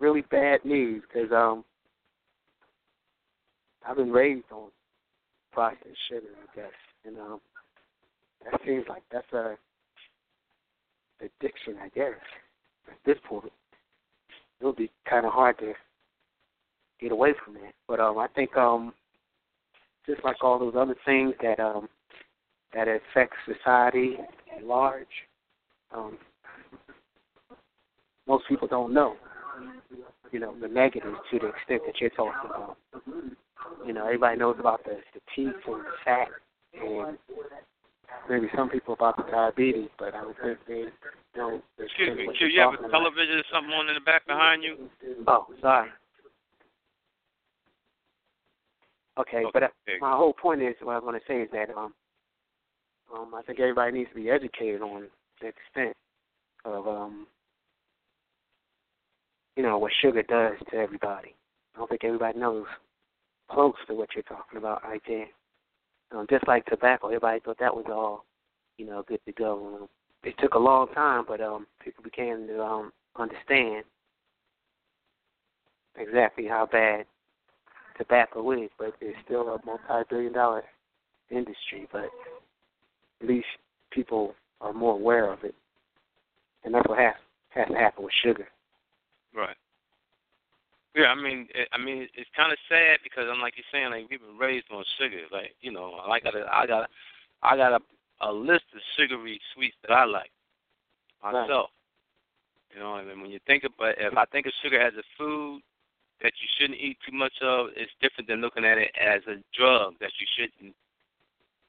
[0.00, 1.62] really bad news because um
[3.86, 4.70] I've been raised on
[5.52, 6.72] processed sugar, I guess,
[7.04, 7.40] and um
[8.44, 9.56] that seems like that's a
[11.20, 12.14] addiction, I guess,
[12.88, 13.52] at this point
[14.60, 15.72] it would be kind of hard to
[17.00, 17.72] get away from that.
[17.88, 18.92] But um, I think um,
[20.06, 21.88] just like all those other things that um,
[22.74, 24.16] that affect society
[24.56, 25.06] at large,
[25.94, 26.18] um,
[28.26, 29.16] most people don't know.
[30.32, 32.76] You know the negatives to the extent that you're talking about.
[33.86, 36.28] You know, everybody knows about the the teeth and the fat,
[36.74, 37.18] and
[38.28, 40.84] maybe some people about the diabetes, but I would think they
[41.34, 41.62] don't.
[41.78, 44.88] Excuse me, Q, you have a television or something on in the back behind you?
[45.26, 45.90] Oh, sorry.
[49.18, 49.68] Okay, okay but uh,
[50.00, 51.94] my whole point is what I was going to say is that um,
[53.14, 55.08] um, I think everybody needs to be educated on
[55.40, 55.96] the extent
[56.64, 57.26] of um,
[59.56, 61.34] you know, what sugar does to everybody.
[61.74, 62.66] I don't think everybody knows
[63.50, 65.26] close to what you're talking about right there.
[66.12, 68.24] Um, just like tobacco, everybody thought that was all,
[68.78, 69.78] you know, good to go.
[69.82, 69.88] Um,
[70.22, 73.84] it took a long time, but um, people began to um, understand
[75.96, 77.06] exactly how bad
[77.98, 78.70] tobacco is.
[78.78, 80.64] But it's still a multi-billion-dollar
[81.30, 82.08] industry, but
[83.20, 83.46] at least
[83.90, 85.54] people are more aware of it,
[86.64, 87.14] and that's what has
[87.50, 88.48] has to happen with sugar.
[89.34, 89.56] Right.
[90.96, 93.92] Yeah, I mean, it, I mean, it's kind of sad because I'm like you're saying,
[93.92, 95.28] like we've been raised on sugar.
[95.30, 96.88] Like, you know, I got a, I got, a,
[97.42, 97.80] I got a,
[98.26, 100.30] a list of sugary sweets that I like
[101.22, 101.68] myself.
[101.68, 102.74] Right.
[102.74, 105.60] You know, and when you think about, if I think of sugar as a food
[106.22, 109.36] that you shouldn't eat too much of, it's different than looking at it as a
[109.52, 110.74] drug that you shouldn't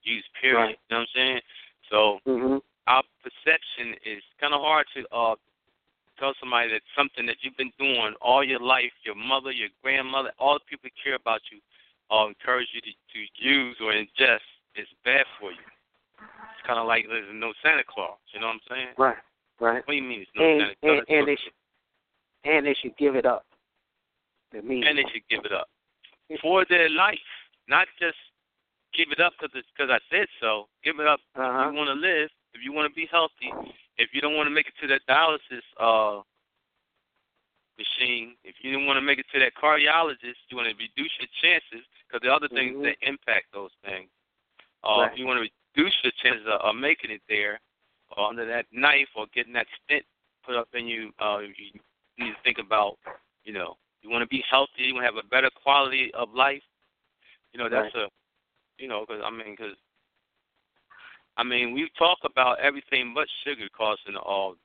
[0.03, 0.23] use.
[0.39, 0.57] Period.
[0.57, 0.79] Right.
[0.89, 1.41] You know what I'm saying?
[1.91, 2.57] So mm-hmm.
[2.87, 5.35] our perception is kind of hard to uh,
[6.19, 10.31] tell somebody that something that you've been doing all your life, your mother, your grandmother,
[10.39, 11.59] all the people that care about you,
[12.09, 14.45] uh, encourage you to, to use or ingest
[14.75, 15.65] is bad for you.
[16.17, 18.17] It's kind of like there's no Santa Claus.
[18.33, 18.87] You know what I'm saying?
[18.97, 19.21] Right.
[19.59, 19.81] Right.
[19.85, 20.21] What do you mean?
[20.21, 21.05] It's no and, Santa Claus?
[21.07, 21.55] And, and they should,
[22.45, 23.45] and they should give it up.
[24.51, 24.85] The meaning.
[24.87, 25.67] And they should give it up
[26.41, 27.17] for their life,
[27.67, 28.17] not just
[28.93, 30.67] give it up because because I said so.
[30.83, 31.67] Give it up uh-huh.
[31.67, 33.53] if you want to live, if you want to be healthy,
[33.97, 36.21] if you don't want to make it to that dialysis uh,
[37.77, 41.13] machine, if you don't want to make it to that cardiologist, you want to reduce
[41.21, 42.89] your chances because the other things mm-hmm.
[42.89, 44.09] that impact those things.
[44.83, 45.11] Uh, right.
[45.11, 47.59] If you want to reduce your chances of, of making it there,
[48.15, 50.03] or under that knife, or getting that stent
[50.45, 51.79] put up in you, uh, you
[52.17, 52.97] need to think about,
[53.43, 56.33] you know, you want to be healthy, you want to have a better quality of
[56.33, 56.63] life.
[57.53, 58.05] You know, that's right.
[58.05, 59.75] a, you know, because I mean, because
[61.37, 64.55] I mean, we talk about everything but sugar causing all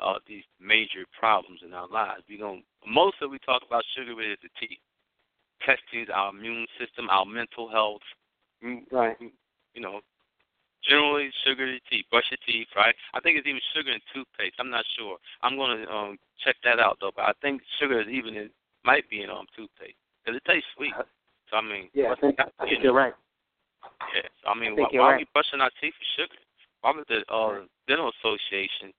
[0.00, 2.22] uh, these major problems in our lives.
[2.28, 2.64] We don't.
[2.86, 4.78] Most of we talk about sugar is the teeth,
[5.64, 8.02] testing our immune system, our mental health.
[8.90, 9.16] Right.
[9.74, 10.00] You know,
[10.82, 12.94] generally sugar in the teeth, brush your teeth, right?
[13.12, 14.56] I think it's even sugar in toothpaste.
[14.58, 15.18] I'm not sure.
[15.42, 17.12] I'm going to um, check that out though.
[17.14, 18.50] But I think sugar is even in,
[18.84, 20.94] might be in um toothpaste because it tastes sweet.
[21.50, 23.14] So I mean, yeah, I think, I think you're right.
[24.14, 25.14] Yeah, I mean, I why, why right.
[25.14, 26.40] are we brushing our teeth with sugar?
[26.80, 28.94] Why would the uh, dental association,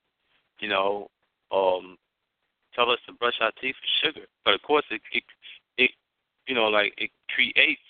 [0.60, 1.08] you know,
[1.52, 1.98] um,
[2.76, 4.28] tell us to brush our teeth with sugar?
[4.46, 5.24] But of course, it it,
[5.78, 5.92] it
[6.48, 7.82] you know, like it creates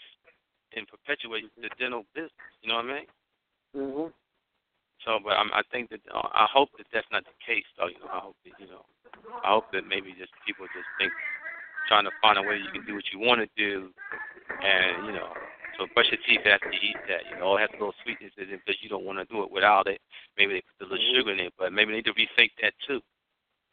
[0.75, 2.31] and perpetuates the dental business.
[2.61, 3.07] You know what I mean?
[3.75, 4.13] Mhm.
[5.05, 7.87] So, but I'm, I think that uh, I hope that that's not the case, though.
[7.87, 8.83] You know, I hope that you know,
[9.43, 11.11] I hope that maybe just people just think
[11.87, 13.89] trying to find a way you can do what you want to do,
[14.61, 15.31] and you know,
[15.79, 17.23] so brush your teeth after you eat that.
[17.31, 19.43] You know, it has a little sweetness in it because you don't want to do
[19.43, 20.01] it without it.
[20.37, 21.15] Maybe they put a little mm-hmm.
[21.15, 22.99] sugar in it, but maybe they need to rethink that too.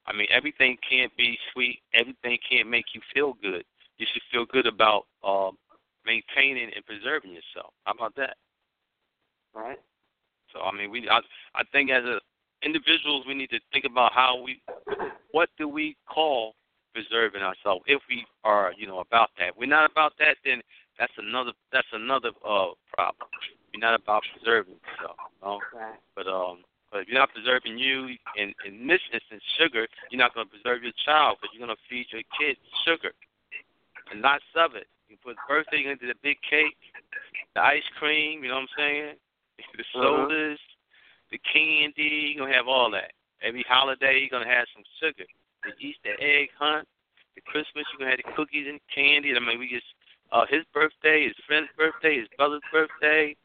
[0.06, 1.80] I mean, everything can't be sweet.
[1.92, 3.64] Everything can't make you feel good.
[3.98, 5.58] You should feel good about um,
[6.06, 7.74] maintaining and preserving yourself.
[7.84, 8.36] How about that?
[9.52, 9.80] Right.
[10.52, 11.20] So I mean, we I
[11.54, 12.20] I think as a
[12.62, 14.62] individuals we need to think about how we
[15.32, 16.54] what do we call
[16.94, 19.48] preserving ourselves if we are you know about that.
[19.48, 20.62] If we're not about that, then
[20.98, 23.28] that's another that's another uh problem.
[23.74, 25.60] We're not about preserving yourself, you know.
[25.74, 25.98] Right.
[26.16, 30.34] But um, but if you're not preserving you, in in this instance, sugar, you're not
[30.34, 33.12] going to preserve your child because you're going to feed your kid sugar
[34.10, 34.86] and lots of it.
[35.08, 36.76] You put birthday into the big cake,
[37.54, 38.42] the ice cream.
[38.42, 39.14] You know what I'm saying?
[39.76, 40.28] The Uh-huh.
[40.28, 40.60] sodas,
[41.30, 42.34] the candy.
[42.36, 43.12] You're gonna have all that.
[43.42, 45.24] Every holiday, you're gonna have some sugar.
[45.64, 46.86] The Easter egg hunt,
[47.34, 49.34] the Christmas, you're gonna have the cookies and candy.
[49.34, 49.88] I mean, we just
[50.32, 53.36] uh his birthday, his friend's birthday, his brother's birthday.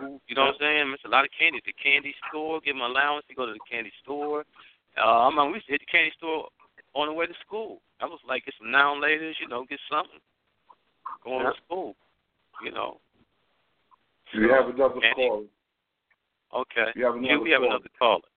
[0.00, 0.90] You know what I'm saying?
[0.94, 1.60] It's a lot of candy.
[1.64, 4.44] The candy store, give him allowance to go to the candy store.
[4.98, 6.48] Uh, I mean, we used to hit the candy store
[6.94, 7.80] on the way to school.
[8.00, 10.20] I was like, get some now and later, you know, get something.
[11.24, 11.52] Going Yeah.
[11.52, 11.96] to school,
[12.62, 13.00] you know.
[14.34, 15.44] You have another And- call.
[16.52, 16.92] Okay.
[16.94, 17.70] You have Yeah, another we have call.
[17.70, 18.28] another caller.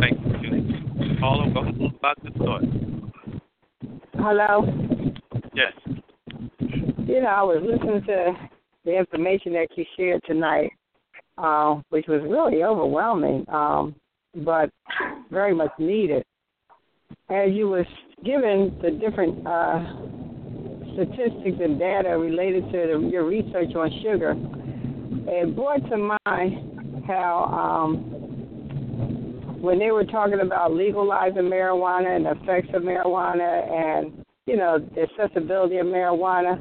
[0.00, 1.18] Thank you.
[1.20, 2.64] Caller, welcome back to the thought.
[4.16, 4.64] Hello.
[5.54, 5.72] Yes.
[7.06, 8.32] You know, I was listening to
[8.84, 10.70] the information that you shared tonight,
[11.36, 13.96] uh, which was really overwhelming, um,
[14.36, 14.70] but
[15.30, 16.22] very much needed.
[17.28, 17.86] As you was
[18.24, 19.82] giving the different uh,
[20.94, 24.34] statistics and data related to the, your research on sugar,
[25.26, 27.96] it brought to mind how um,
[29.60, 34.78] when they were talking about legalizing marijuana and the effects of marijuana and you know
[34.78, 36.56] the accessibility of marijuana,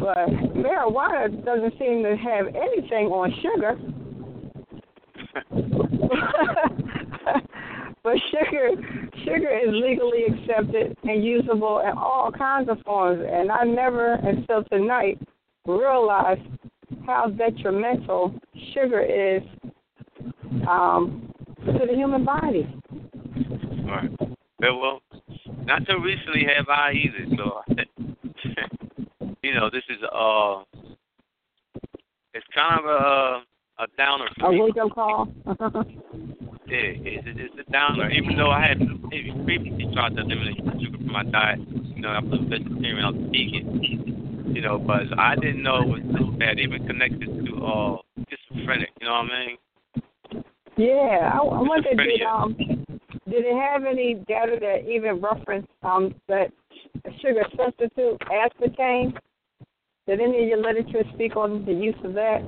[0.00, 3.78] but marijuana doesn't seem to have anything on sugar.
[8.02, 8.70] but sugar,
[9.24, 14.64] sugar is legally accepted and usable in all kinds of forms, and I never until
[14.64, 15.20] tonight
[15.66, 16.40] realized
[17.06, 18.34] how detrimental
[18.72, 19.42] sugar is
[20.68, 21.32] um,
[21.66, 22.66] to the human body.
[23.84, 24.10] All right.
[24.62, 25.00] Yeah, well,
[25.64, 27.36] not so recently have I either.
[27.36, 27.62] So,
[29.42, 30.62] you know, this is uh,
[32.34, 33.40] it's kind of a
[33.80, 34.26] a downer.
[34.42, 35.28] A wake up call.
[35.46, 35.56] yeah,
[36.68, 38.10] it's, it's a downer.
[38.10, 38.78] Even though I had
[39.44, 43.10] previously tried to eliminate sugar from my diet, you know, I was a vegetarian, I
[43.10, 46.58] was vegan, you know, but I didn't know it was this bad.
[46.60, 47.96] Even connected to uh
[48.28, 49.56] schizophrenic, you know what I mean?
[50.76, 52.56] Yeah, I, I wonder did um
[53.30, 56.52] did it have any data that even referenced um that
[57.20, 59.16] sugar substitute aspartame?
[60.06, 62.40] Did any of your literature speak on the use of that?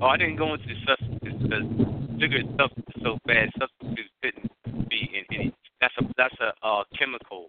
[0.00, 3.50] Oh, I didn't go into the substitutes because sugar itself is so bad.
[3.58, 5.54] Substitutes couldn't be in any.
[5.80, 7.48] That's a that's a uh, chemical.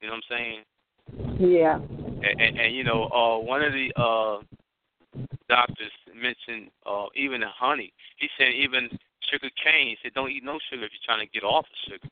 [0.00, 0.62] You know what I'm saying?
[1.38, 1.76] Yeah.
[1.76, 4.38] And, and, and you know, uh, one of the uh,
[5.48, 7.92] doctors mentioned uh, even the honey.
[8.16, 8.88] He said even
[9.32, 9.88] sugar cane.
[9.88, 12.08] He said don't eat no sugar if you're trying to get off of sugar.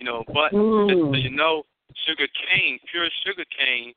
[0.00, 0.88] You know, but mm.
[0.88, 1.62] just so you know,
[2.08, 3.92] sugar cane, pure sugar cane,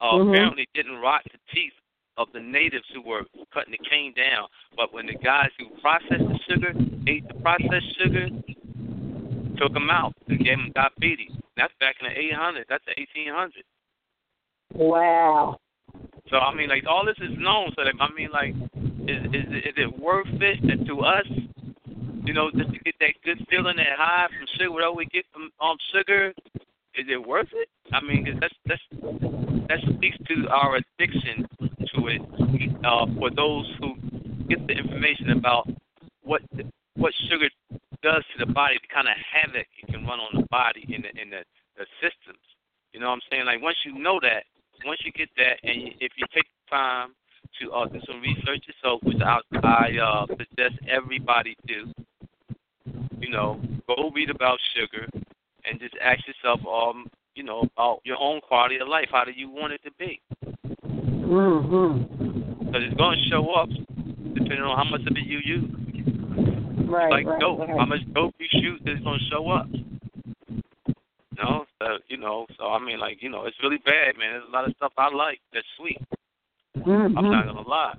[0.00, 0.30] uh, mm-hmm.
[0.30, 1.74] apparently didn't rot the teeth
[2.16, 4.48] of the natives who were cutting the cane down.
[4.76, 6.72] But when the guys who processed the sugar
[7.06, 8.28] ate the processed sugar,
[9.58, 11.32] took them out and gave them diabetes.
[11.56, 12.64] That's back in the 800s.
[12.68, 13.64] That's the 1800s.
[14.74, 15.58] Wow.
[16.30, 17.72] So I mean, like all this is known.
[17.76, 18.54] So like, I mean, like,
[19.08, 21.26] is is is it worth it to us?
[22.26, 25.24] You know, just to get that good feeling, that high from sugar, whatever we get
[25.32, 26.32] from um sugar,
[26.94, 27.68] is it worth it?
[27.92, 28.82] I mean, cause that's that's
[29.68, 31.46] that speaks to our addiction
[31.94, 32.22] to it.
[32.84, 33.94] Uh, for those who
[34.48, 35.68] get the information about
[36.22, 36.42] what
[36.96, 37.48] what sugar
[38.02, 41.02] does to the body, the kind of havoc it can run on the body in
[41.02, 41.42] the in the,
[41.76, 42.42] the systems.
[42.92, 43.46] You know what I'm saying?
[43.46, 44.44] Like once you know that,
[44.84, 47.10] once you get that, and if you take time
[47.60, 51.92] to uh, do some research yourself, which I, I uh, suggest everybody do.
[53.26, 55.08] You know, go read about sugar
[55.64, 59.08] and just ask yourself, um, you know, about your own quality of life.
[59.10, 60.20] How do you want it to be?
[60.94, 62.64] Mm-hmm.
[62.64, 63.68] Because it's going to show up
[64.32, 66.88] depending on how much of it you use.
[66.88, 67.58] Right, like right, dope.
[67.58, 67.70] right.
[67.70, 69.66] How much dope you shoot is going to show up.
[69.72, 74.34] You know, so, you know, so I mean, like, you know, it's really bad, man.
[74.34, 75.98] There's a lot of stuff I like that's sweet.
[76.78, 77.18] Mm-hmm.
[77.18, 77.94] I'm not gonna lie.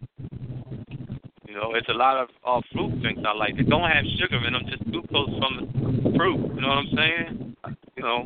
[1.58, 3.58] You know, it's a lot of uh, fruit drinks I like.
[3.58, 5.58] They don't have sugar in them, just glucose from
[6.06, 6.38] the fruit.
[6.54, 7.56] You know what I'm saying?
[7.98, 8.20] You know.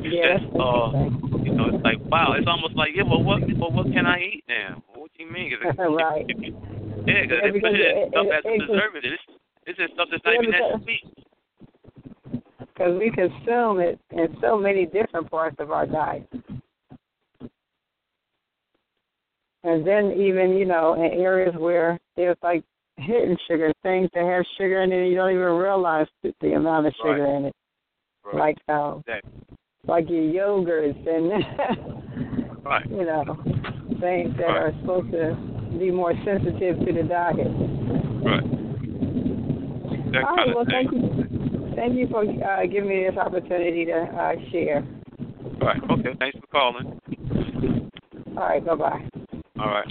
[0.00, 0.38] Yeah.
[0.40, 0.96] Just, uh,
[1.44, 2.32] you know, it's like wow.
[2.38, 3.02] It's almost like yeah.
[3.04, 3.42] Well, what?
[3.60, 4.82] Well, what can I eat now?
[4.94, 5.52] What do you mean?
[5.62, 6.24] Cause it, right.
[6.26, 9.12] yeah, because Yeah, they put because it it- stuff that's it- preservative.
[9.12, 9.22] It's,
[9.66, 11.04] it's just stuff that's not Yeah, even that sweet.
[12.72, 16.26] Because we consume it in so many different parts of our diet.
[19.64, 22.62] And then even, you know, in areas where there's like
[22.98, 26.86] hidden sugar, things that have sugar in it, you don't even realize the, the amount
[26.86, 27.36] of sugar Right.
[27.36, 27.54] in it.
[28.24, 28.36] Right.
[28.36, 29.30] Like um, Exactly.
[29.86, 32.90] like your yogurts and Right.
[32.90, 33.24] you know,
[34.00, 34.56] things that Right.
[34.56, 35.34] are supposed to
[35.78, 37.48] be more sensitive to the diet.
[38.22, 38.44] Right.
[40.12, 43.94] That All right, well, thank you, thank you for uh, giving me this opportunity to
[43.94, 44.84] uh, share.
[45.60, 45.80] Right.
[45.90, 46.14] Okay.
[46.18, 47.00] Thanks for calling.
[48.36, 49.08] All right, bye bye.
[49.58, 49.86] All right.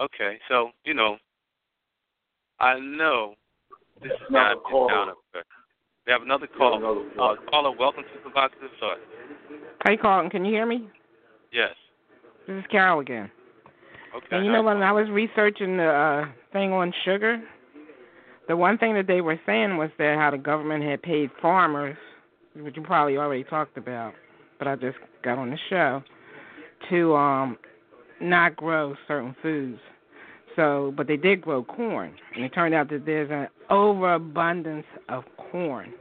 [0.00, 1.16] Okay, so you know,
[2.60, 3.34] I know
[4.02, 4.88] this is Another not call.
[4.88, 5.46] down effect.
[6.06, 6.76] We have another call.
[6.78, 7.36] another Uh, call.
[7.48, 8.98] caller, welcome to Provocative Thought.
[9.86, 10.88] Hey, Carlton, can you hear me?
[11.52, 11.74] Yes.
[12.46, 13.30] This is Carol again.
[14.14, 14.26] Okay.
[14.36, 17.40] And you know, when I was researching the uh, thing on sugar,
[18.48, 21.96] the one thing that they were saying was that how the government had paid farmers,
[22.56, 24.14] which you probably already talked about,
[24.64, 26.02] but I just got on the show,
[26.90, 27.58] to um
[28.20, 29.78] not grow certain foods.
[30.56, 35.24] So, but they did grow corn, and it turned out that there's an overabundance of
[35.50, 35.92] corn.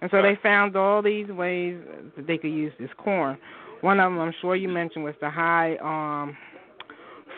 [0.00, 1.76] And so they found all these ways
[2.16, 3.36] that they could use this corn.
[3.80, 6.36] One of them, I'm sure you mentioned, was the high um,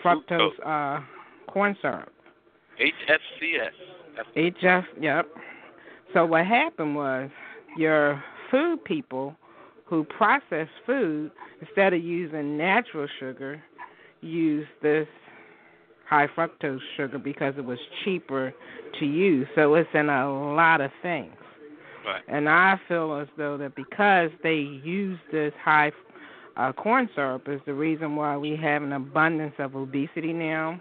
[0.04, 1.00] fructose uh,
[1.50, 2.12] corn syrup.
[2.78, 3.70] HFCS.
[4.36, 5.26] HF, yep.
[6.12, 7.30] So what happened was
[7.78, 9.34] your food people
[9.93, 11.30] who process food,
[11.61, 13.62] instead of using natural sugar,
[14.22, 15.07] used this
[16.09, 18.55] high fructose sugar because it was cheaper
[18.99, 19.47] to use.
[19.55, 21.34] So it's in a lot of things.
[22.07, 22.22] Right.
[22.26, 25.93] And I feel as though that because they use this high
[26.57, 30.80] uh, corn syrup is the reason why we have an abundance of obesity now,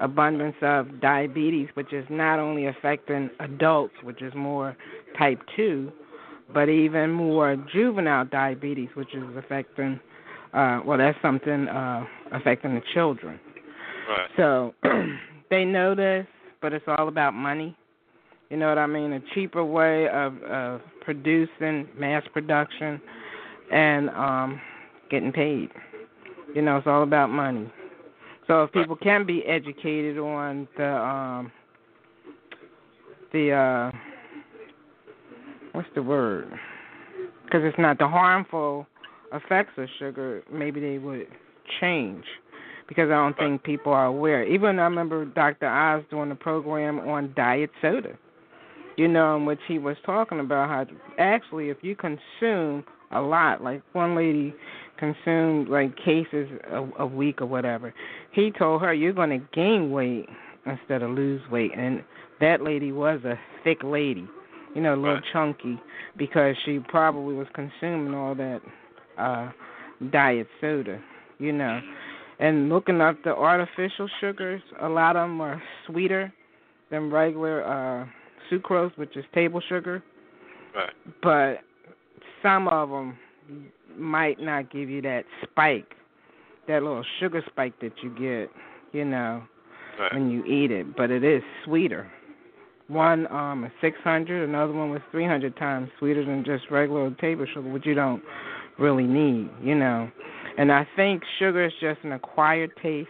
[0.00, 4.76] abundance of diabetes, which is not only affecting adults, which is more
[5.16, 5.92] type 2,
[6.52, 10.00] but even more juvenile diabetes, which is affecting,
[10.52, 13.38] uh, well, that's something uh, affecting the children.
[14.08, 14.30] Right.
[14.36, 14.74] So
[15.50, 16.26] they know this,
[16.60, 17.76] but it's all about money.
[18.50, 19.12] You know what I mean?
[19.12, 23.00] A cheaper way of, of producing mass production
[23.70, 24.60] and um
[25.10, 25.70] getting paid.
[26.54, 27.70] You know, it's all about money.
[28.46, 31.52] So if people can be educated on the um
[33.32, 33.92] the uh
[35.72, 36.50] what's the word?
[37.44, 38.86] Because it's not the harmful
[39.32, 41.26] effects of sugar, maybe they would
[41.80, 42.24] change.
[42.88, 44.44] Because I don't think people are aware.
[44.44, 45.68] Even I remember Dr.
[45.68, 48.18] Oz doing a program on diet soda.
[48.96, 50.86] You know, in which he was talking about how
[51.18, 54.54] actually if you consume a lot, like one lady
[54.98, 57.94] consumed like cases a, a week or whatever,
[58.32, 60.28] he told her you're going to gain weight
[60.66, 61.70] instead of lose weight.
[61.76, 62.02] And
[62.40, 64.28] that lady was a thick lady,
[64.74, 65.24] you know, a little right.
[65.32, 65.80] chunky,
[66.16, 68.60] because she probably was consuming all that
[69.18, 69.50] uh
[70.10, 71.00] diet soda,
[71.38, 71.80] you know.
[72.38, 76.32] And looking up the artificial sugars, a lot of them are sweeter
[76.90, 78.06] than regular uh
[78.50, 80.02] sucrose, which is table sugar.
[80.74, 80.92] Right.
[81.22, 81.58] But
[82.42, 83.16] some of them
[83.96, 85.94] might not give you that spike,
[86.68, 88.50] that little sugar spike that you get,
[88.92, 89.42] you know,
[89.98, 90.14] right.
[90.14, 90.96] when you eat it.
[90.96, 92.10] But it is sweeter.
[92.90, 97.70] One um is 600, another one was 300 times sweeter than just regular table sugar,
[97.70, 98.20] which you don't
[98.80, 100.10] really need, you know.
[100.58, 103.08] And I think sugar is just an acquired taste,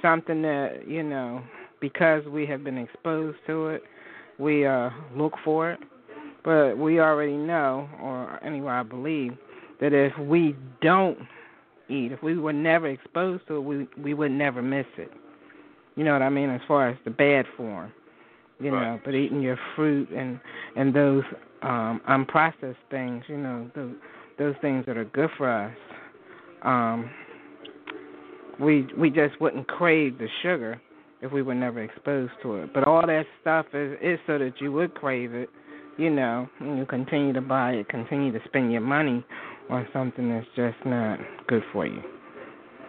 [0.00, 1.42] something that you know,
[1.80, 3.82] because we have been exposed to it,
[4.38, 5.80] we uh look for it.
[6.44, 9.32] But we already know, or anyway, I believe,
[9.80, 11.18] that if we don't
[11.88, 15.10] eat, if we were never exposed to it, we we would never miss it.
[15.96, 16.50] You know what I mean?
[16.50, 17.92] As far as the bad form,
[18.62, 18.94] you right.
[18.94, 19.00] know.
[19.04, 20.40] But eating your fruit and
[20.76, 21.24] and those
[21.62, 23.94] um unprocessed things, you know, those
[24.38, 25.76] those things that are good for us,
[26.62, 27.10] um,
[28.60, 30.80] we we just wouldn't crave the sugar
[31.20, 32.74] if we were never exposed to it.
[32.74, 35.48] But all that stuff is is so that you would crave it,
[35.98, 39.24] you know, and you continue to buy it, continue to spend your money
[39.70, 42.02] on something that's just not good for you.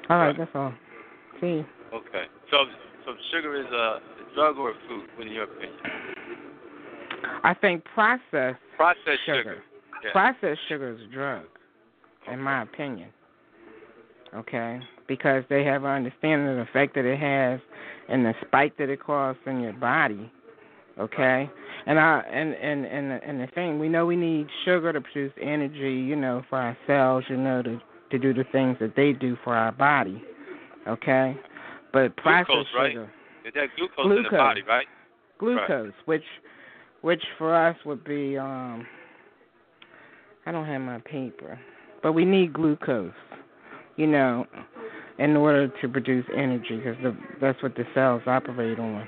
[0.09, 0.38] All right, right.
[0.38, 0.74] that's all.
[1.39, 1.63] See.
[1.93, 2.26] Okay.
[2.49, 2.57] So
[3.05, 3.99] so sugar is a
[4.34, 5.77] drug or food, in your opinion?
[7.43, 9.38] I think processed Processed sugar.
[9.38, 9.63] sugar.
[10.03, 10.11] Yeah.
[10.11, 11.45] Processed sugar is a drug,
[12.31, 13.09] in my opinion.
[14.36, 17.59] Okay, because they have an understanding of the effect that it has
[18.09, 20.31] and the spike that it causes in your body.
[20.97, 21.49] Okay,
[21.86, 25.34] and I and and and and the thing we know we need sugar to produce
[25.41, 27.79] energy, you know, for our cells, you know, to
[28.11, 30.21] to do the things that they do for our body.
[30.88, 31.38] Okay,
[31.91, 33.09] but processed Glucose, sugar, Is
[33.51, 34.17] that glucose, Glucose.
[34.17, 34.87] in the body, right?
[35.39, 36.23] glucose, which
[37.01, 38.85] which for us would be um
[40.45, 41.59] I don't have my paper,
[42.01, 43.13] but we need glucose,
[43.95, 44.45] you know,
[45.19, 49.07] in order to produce energy because that's what the cells operate on.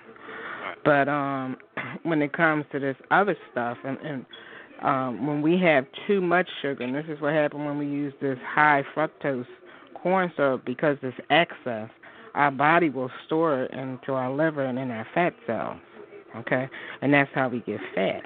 [0.83, 1.57] But um
[2.03, 4.25] when it comes to this other stuff and, and
[4.81, 8.13] um when we have too much sugar, and this is what happens when we use
[8.21, 9.47] this high fructose
[9.93, 11.89] corn syrup because it's excess,
[12.35, 15.77] our body will store it into our liver and in our fat cells.
[16.35, 16.67] Okay?
[17.01, 18.21] And that's how we get fat.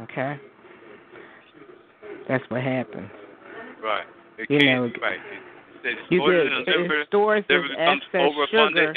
[0.00, 0.38] Okay?
[2.28, 3.08] That's what happens.
[3.82, 4.04] Right.
[4.38, 5.18] It You know, right.
[5.84, 8.94] It, it You stores get in the liver, stores this excess sugar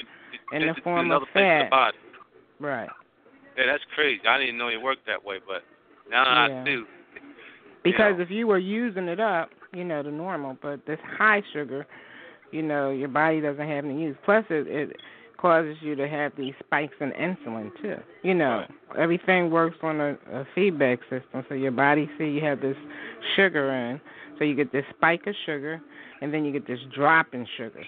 [0.53, 1.65] in the form of fat.
[1.65, 1.97] the body.
[2.59, 2.89] Right.
[3.57, 4.21] Yeah, that's crazy.
[4.27, 5.63] I didn't know it worked that way, but
[6.09, 6.61] now Yeah.
[6.61, 6.85] I do.
[7.83, 8.23] Because know.
[8.23, 11.85] if you were using it up, you know, the normal, but this high sugar,
[12.51, 14.15] you know, your body doesn't have any use.
[14.25, 14.97] Plus, it, it
[15.37, 17.95] causes you to have these spikes in insulin too.
[18.21, 18.65] You know,
[18.97, 21.43] everything works on a, a feedback system.
[21.49, 22.77] So your body see you have this
[23.35, 23.99] sugar in,
[24.37, 25.81] so you get this spike of sugar,
[26.21, 27.83] and then you get this drop in sugar,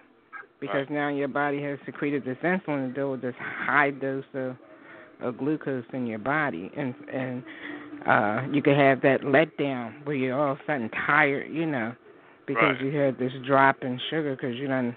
[0.60, 4.56] because now your body has secreted this insulin to deal with this high dose of,
[5.22, 7.44] of glucose in your body, and and
[8.08, 11.94] uh you could have that letdown where you're all of a sudden tired, you know,
[12.46, 12.82] because Right.
[12.82, 14.96] you had this drop in sugar because you done,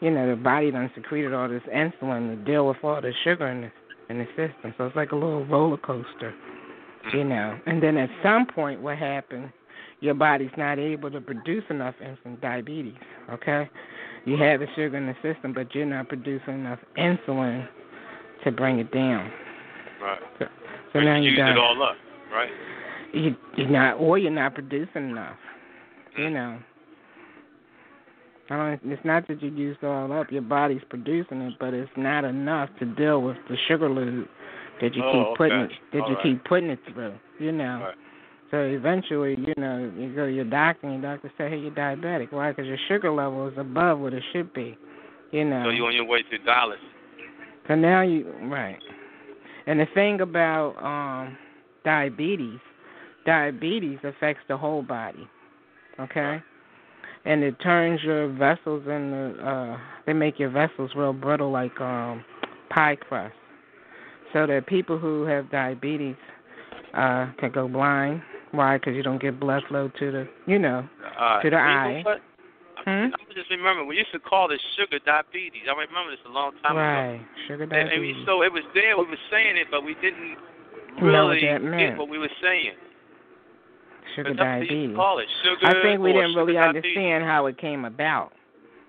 [0.00, 3.46] you know, the body done secreted all this insulin to deal with all the sugar
[3.46, 3.70] in the
[4.10, 4.74] in the system.
[4.76, 6.34] So it's like a little roller coaster,
[7.12, 7.28] you mm.
[7.28, 7.58] know.
[7.66, 9.50] And then at some point, what happens?
[10.00, 12.94] Your body's not able to produce enough insulin, diabetes.
[13.30, 13.68] Okay,
[14.26, 17.66] you have the sugar in the system, but you're not producing enough insulin
[18.44, 19.30] to bring it down.
[20.02, 20.20] Right.
[20.38, 20.46] So,
[20.92, 21.96] so now you you're use done it all up,
[22.30, 22.50] right?
[23.14, 25.36] you you're not or you're not producing enough.
[26.16, 26.32] You mm.
[26.32, 26.58] know.
[28.50, 31.72] I don't it's not that you used it all up, your body's producing it, but
[31.72, 34.28] it's not enough to deal with the sugar load
[34.80, 35.74] that you Oh, keep putting okay.
[35.74, 36.22] it that All you right.
[36.22, 37.14] keep putting it through.
[37.38, 37.80] You know.
[37.86, 37.94] Right.
[38.50, 41.72] So eventually, you know, you go to your doctor and your doctor say, Hey, you're
[41.72, 42.32] diabetic.
[42.32, 42.50] Why?
[42.50, 44.76] Because your sugar level is above what it should be.
[45.32, 45.64] You know.
[45.64, 46.76] So you're on your way to dialysis.
[47.66, 48.78] So now you right.
[49.66, 51.36] And the thing about um
[51.84, 52.60] diabetes,
[53.24, 55.28] diabetes affects the whole body.
[55.98, 56.42] Okay?
[57.24, 61.78] And it turns your vessels and the uh they make your vessels real brittle like
[61.80, 62.24] um
[62.70, 63.34] pie crust.
[64.32, 66.16] So that people who have diabetes
[66.94, 68.22] uh can go blind.
[68.50, 68.78] Why?
[68.78, 72.02] Because you don't get blood flow to the, you know, uh, to the eye.
[72.04, 72.20] What?
[72.84, 73.10] Hmm?
[73.10, 75.62] I just remember we used to call this sugar diabetes.
[75.66, 77.14] I remember this a long time right.
[77.14, 77.18] ago.
[77.18, 77.92] Right, sugar diabetes.
[77.94, 78.96] and we, so it was there.
[78.98, 80.36] We were saying it, but we didn't
[81.00, 82.78] Know what really get what we were saying.
[84.14, 84.90] Sugar But that's what they used diabetes.
[84.90, 85.66] to call it sugar.
[85.66, 86.96] I think we didn't really diabetes.
[86.96, 88.32] understand how it came about.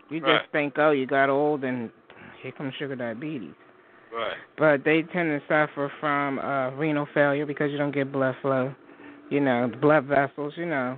[0.10, 0.40] You Right.
[0.42, 1.90] just think, oh, you got old and
[2.42, 3.54] here comes sugar diabetes.
[4.14, 4.38] Right.
[4.58, 8.74] But they tend to suffer from uh renal failure because you don't get blood flow.
[9.30, 10.98] You know, the blood vessels, you know,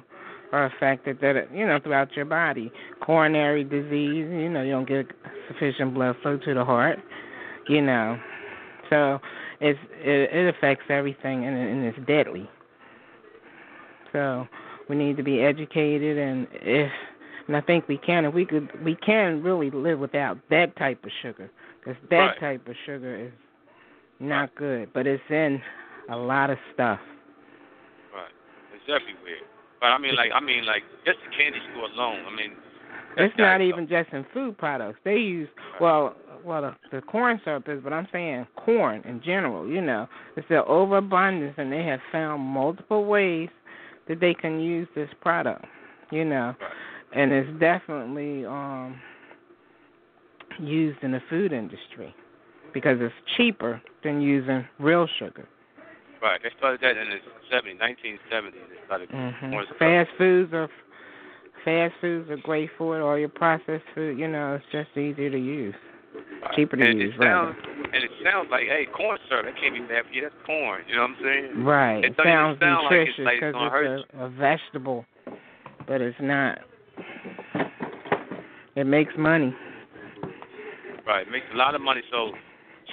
[0.51, 2.71] are affected that you know throughout your body.
[3.01, 5.07] Coronary disease, you know, you don't get
[5.47, 6.99] sufficient blood flow to the heart.
[7.67, 8.19] You know,
[8.89, 9.19] so
[9.61, 12.49] it's it, it affects everything and, and it's deadly.
[14.17, 14.47] So
[14.89, 16.91] we need to be educated, and if
[17.45, 21.03] and I think we can, if we could, we can really live without that type
[21.05, 22.39] of sugar, because that Right.
[22.39, 23.31] type of sugar is
[24.19, 25.61] not good, but it's in
[26.09, 26.99] a lot of stuff.
[28.11, 28.33] Right.
[28.73, 29.45] It's everywhere.
[29.79, 32.25] But I mean, like, I mean, like, just the candy store alone.
[32.25, 32.53] I mean,
[33.17, 34.99] It's not even just in food products.
[35.03, 35.49] They use
[35.79, 39.67] well, well, the, the corn syrup is, but I'm saying corn in general.
[39.67, 43.49] You know, it's the overabundance, and they have found multiple ways
[44.07, 45.65] that they can use this product.
[46.11, 46.55] You know,
[47.13, 48.99] and it's definitely um
[50.59, 52.15] used in the food industry
[52.73, 55.47] because it's cheaper than using real sugar.
[56.21, 56.39] Right.
[56.41, 57.17] They started that in the
[57.51, 58.53] 70s, 1970s.
[58.53, 60.07] They started hmm corn syrup.
[60.07, 60.69] Fast foods are
[61.63, 64.17] fast foods are great for it, or your processed food.
[64.17, 65.75] You know, it's just easier to use,
[66.41, 66.55] Right.
[66.55, 67.55] cheaper to and use, it rather.
[67.87, 69.45] Sounds, And it sounds like, hey, corn syrup.
[69.45, 70.21] That can't be bad for you.
[70.21, 70.83] That's corn.
[70.87, 71.63] You know what I'm saying?
[71.63, 72.03] Right.
[72.03, 74.25] It It don't sounds sound like it's nutritious like it's because gonna hurt it's a,
[74.25, 75.05] a vegetable,
[75.87, 76.59] but it's not.
[78.75, 79.55] It makes money.
[81.05, 81.25] Right.
[81.31, 82.01] Makes a lot of money.
[82.11, 82.31] So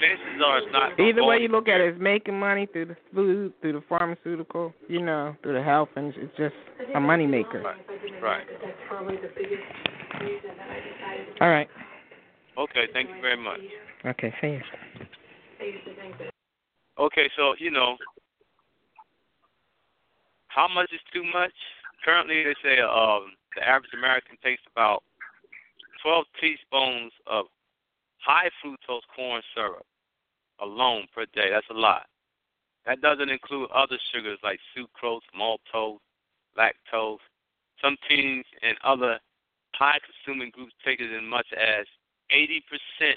[0.01, 0.99] chances are it's not.
[0.99, 4.73] Either way you look at it, it's making money through the food, through the pharmaceutical,
[4.89, 6.55] you know, through the health, and it's just
[6.95, 7.63] a money maker.
[7.63, 7.77] Right.
[8.23, 8.47] Right.
[11.41, 11.69] All right.
[12.59, 12.87] Okay.
[12.93, 13.61] Thank you very much.
[14.07, 14.61] Okay, see you.
[16.99, 17.97] Okay, so you know,
[20.49, 21.53] how much is too much?
[22.05, 25.03] Currently, they say um, the average American takes about
[26.03, 27.47] 12 teaspoons of
[28.19, 29.87] high fructose corn syrup
[30.61, 31.49] alone per day.
[31.51, 32.07] That's a lot.
[32.87, 35.99] That doesn't include other sugars like sucrose, maltose,
[36.59, 37.19] lactose.
[37.83, 39.19] Some teens and other
[39.75, 41.87] high consuming groups take as much as
[42.35, 43.15] 80%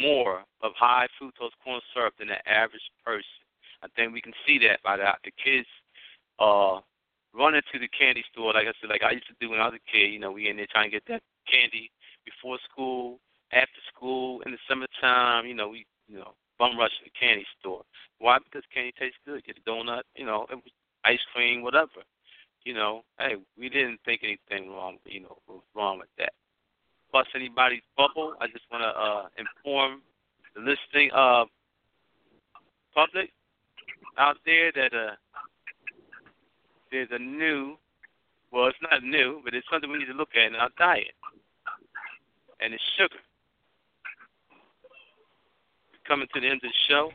[0.00, 3.44] more of high fructose corn syrup than the average person.
[3.82, 5.66] I think we can see that by the, the kids
[6.38, 6.80] uh
[7.34, 9.66] running to the candy store like I said, like I used to do when I
[9.66, 11.90] was a kid, you know, we in there trying to get that candy
[12.24, 13.18] before school,
[13.52, 17.82] after school, in the summertime, you know, we you know, bum rush the candy store.
[18.18, 18.38] Why?
[18.38, 19.44] Because candy tastes good.
[19.44, 20.46] Get a donut, you know,
[21.04, 22.02] ice cream, whatever.
[22.64, 26.32] You know, hey, we didn't think anything wrong, you know, was wrong with that
[27.12, 28.34] bust anybody's bubble.
[28.40, 30.02] I just want to uh, inform
[30.54, 31.44] the listening uh,
[32.94, 33.30] public
[34.18, 35.14] out there that uh,
[36.90, 37.76] there's a new,
[38.52, 41.14] well, it's not new, but it's something we need to look at in our diet,
[42.60, 43.20] and it's sugar.
[46.06, 47.10] Coming to the end of the show,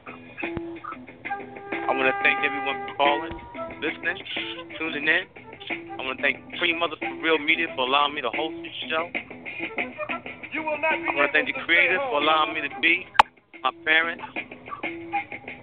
[1.73, 3.33] I want to thank everyone for calling,
[3.81, 4.23] listening,
[4.77, 5.23] tuning in.
[5.99, 8.89] I want to thank Free Mother for Real Media for allowing me to host this
[8.89, 9.42] show.
[10.53, 13.07] You will not be I want to thank the creators for allowing me to be
[13.63, 14.23] my parents.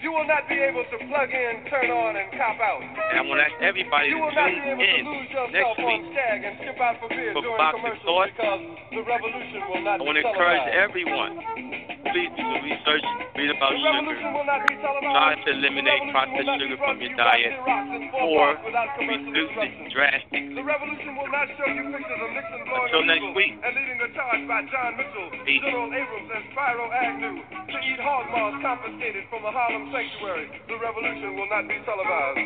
[0.01, 2.81] You will not be able to plug in, turn on, and cop out.
[2.81, 5.05] And I want to ask everybody You to will not be tune in
[5.53, 6.03] next on week.
[6.17, 8.33] And skip out for beer during Box of commercials Thought.
[8.33, 8.63] because
[8.97, 11.90] the revolution will not I want to encourage everyone.
[12.11, 13.07] Please do the research,
[13.39, 13.87] read about sugar.
[13.87, 15.15] revolution will not be televised.
[15.15, 18.35] Try to eliminate The revolution will processed sugar from your diet Xerox and four or
[18.35, 20.59] parts without commercial reduce it drastically.
[20.59, 23.55] The revolution will not show you pictures of Nixon Until next week.
[23.63, 25.63] and leading a charge by John Mitchell, Peace.
[25.63, 30.51] General Abrams, and Spiro Agnew to eat hog maws confiscated from a Harlem sanctuary.
[30.67, 32.43] The revolution will not be televised.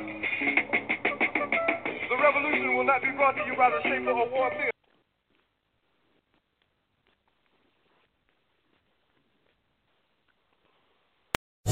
[2.12, 3.80] The revolution will not be brought to you by the
[4.12, 4.73] Award Theater.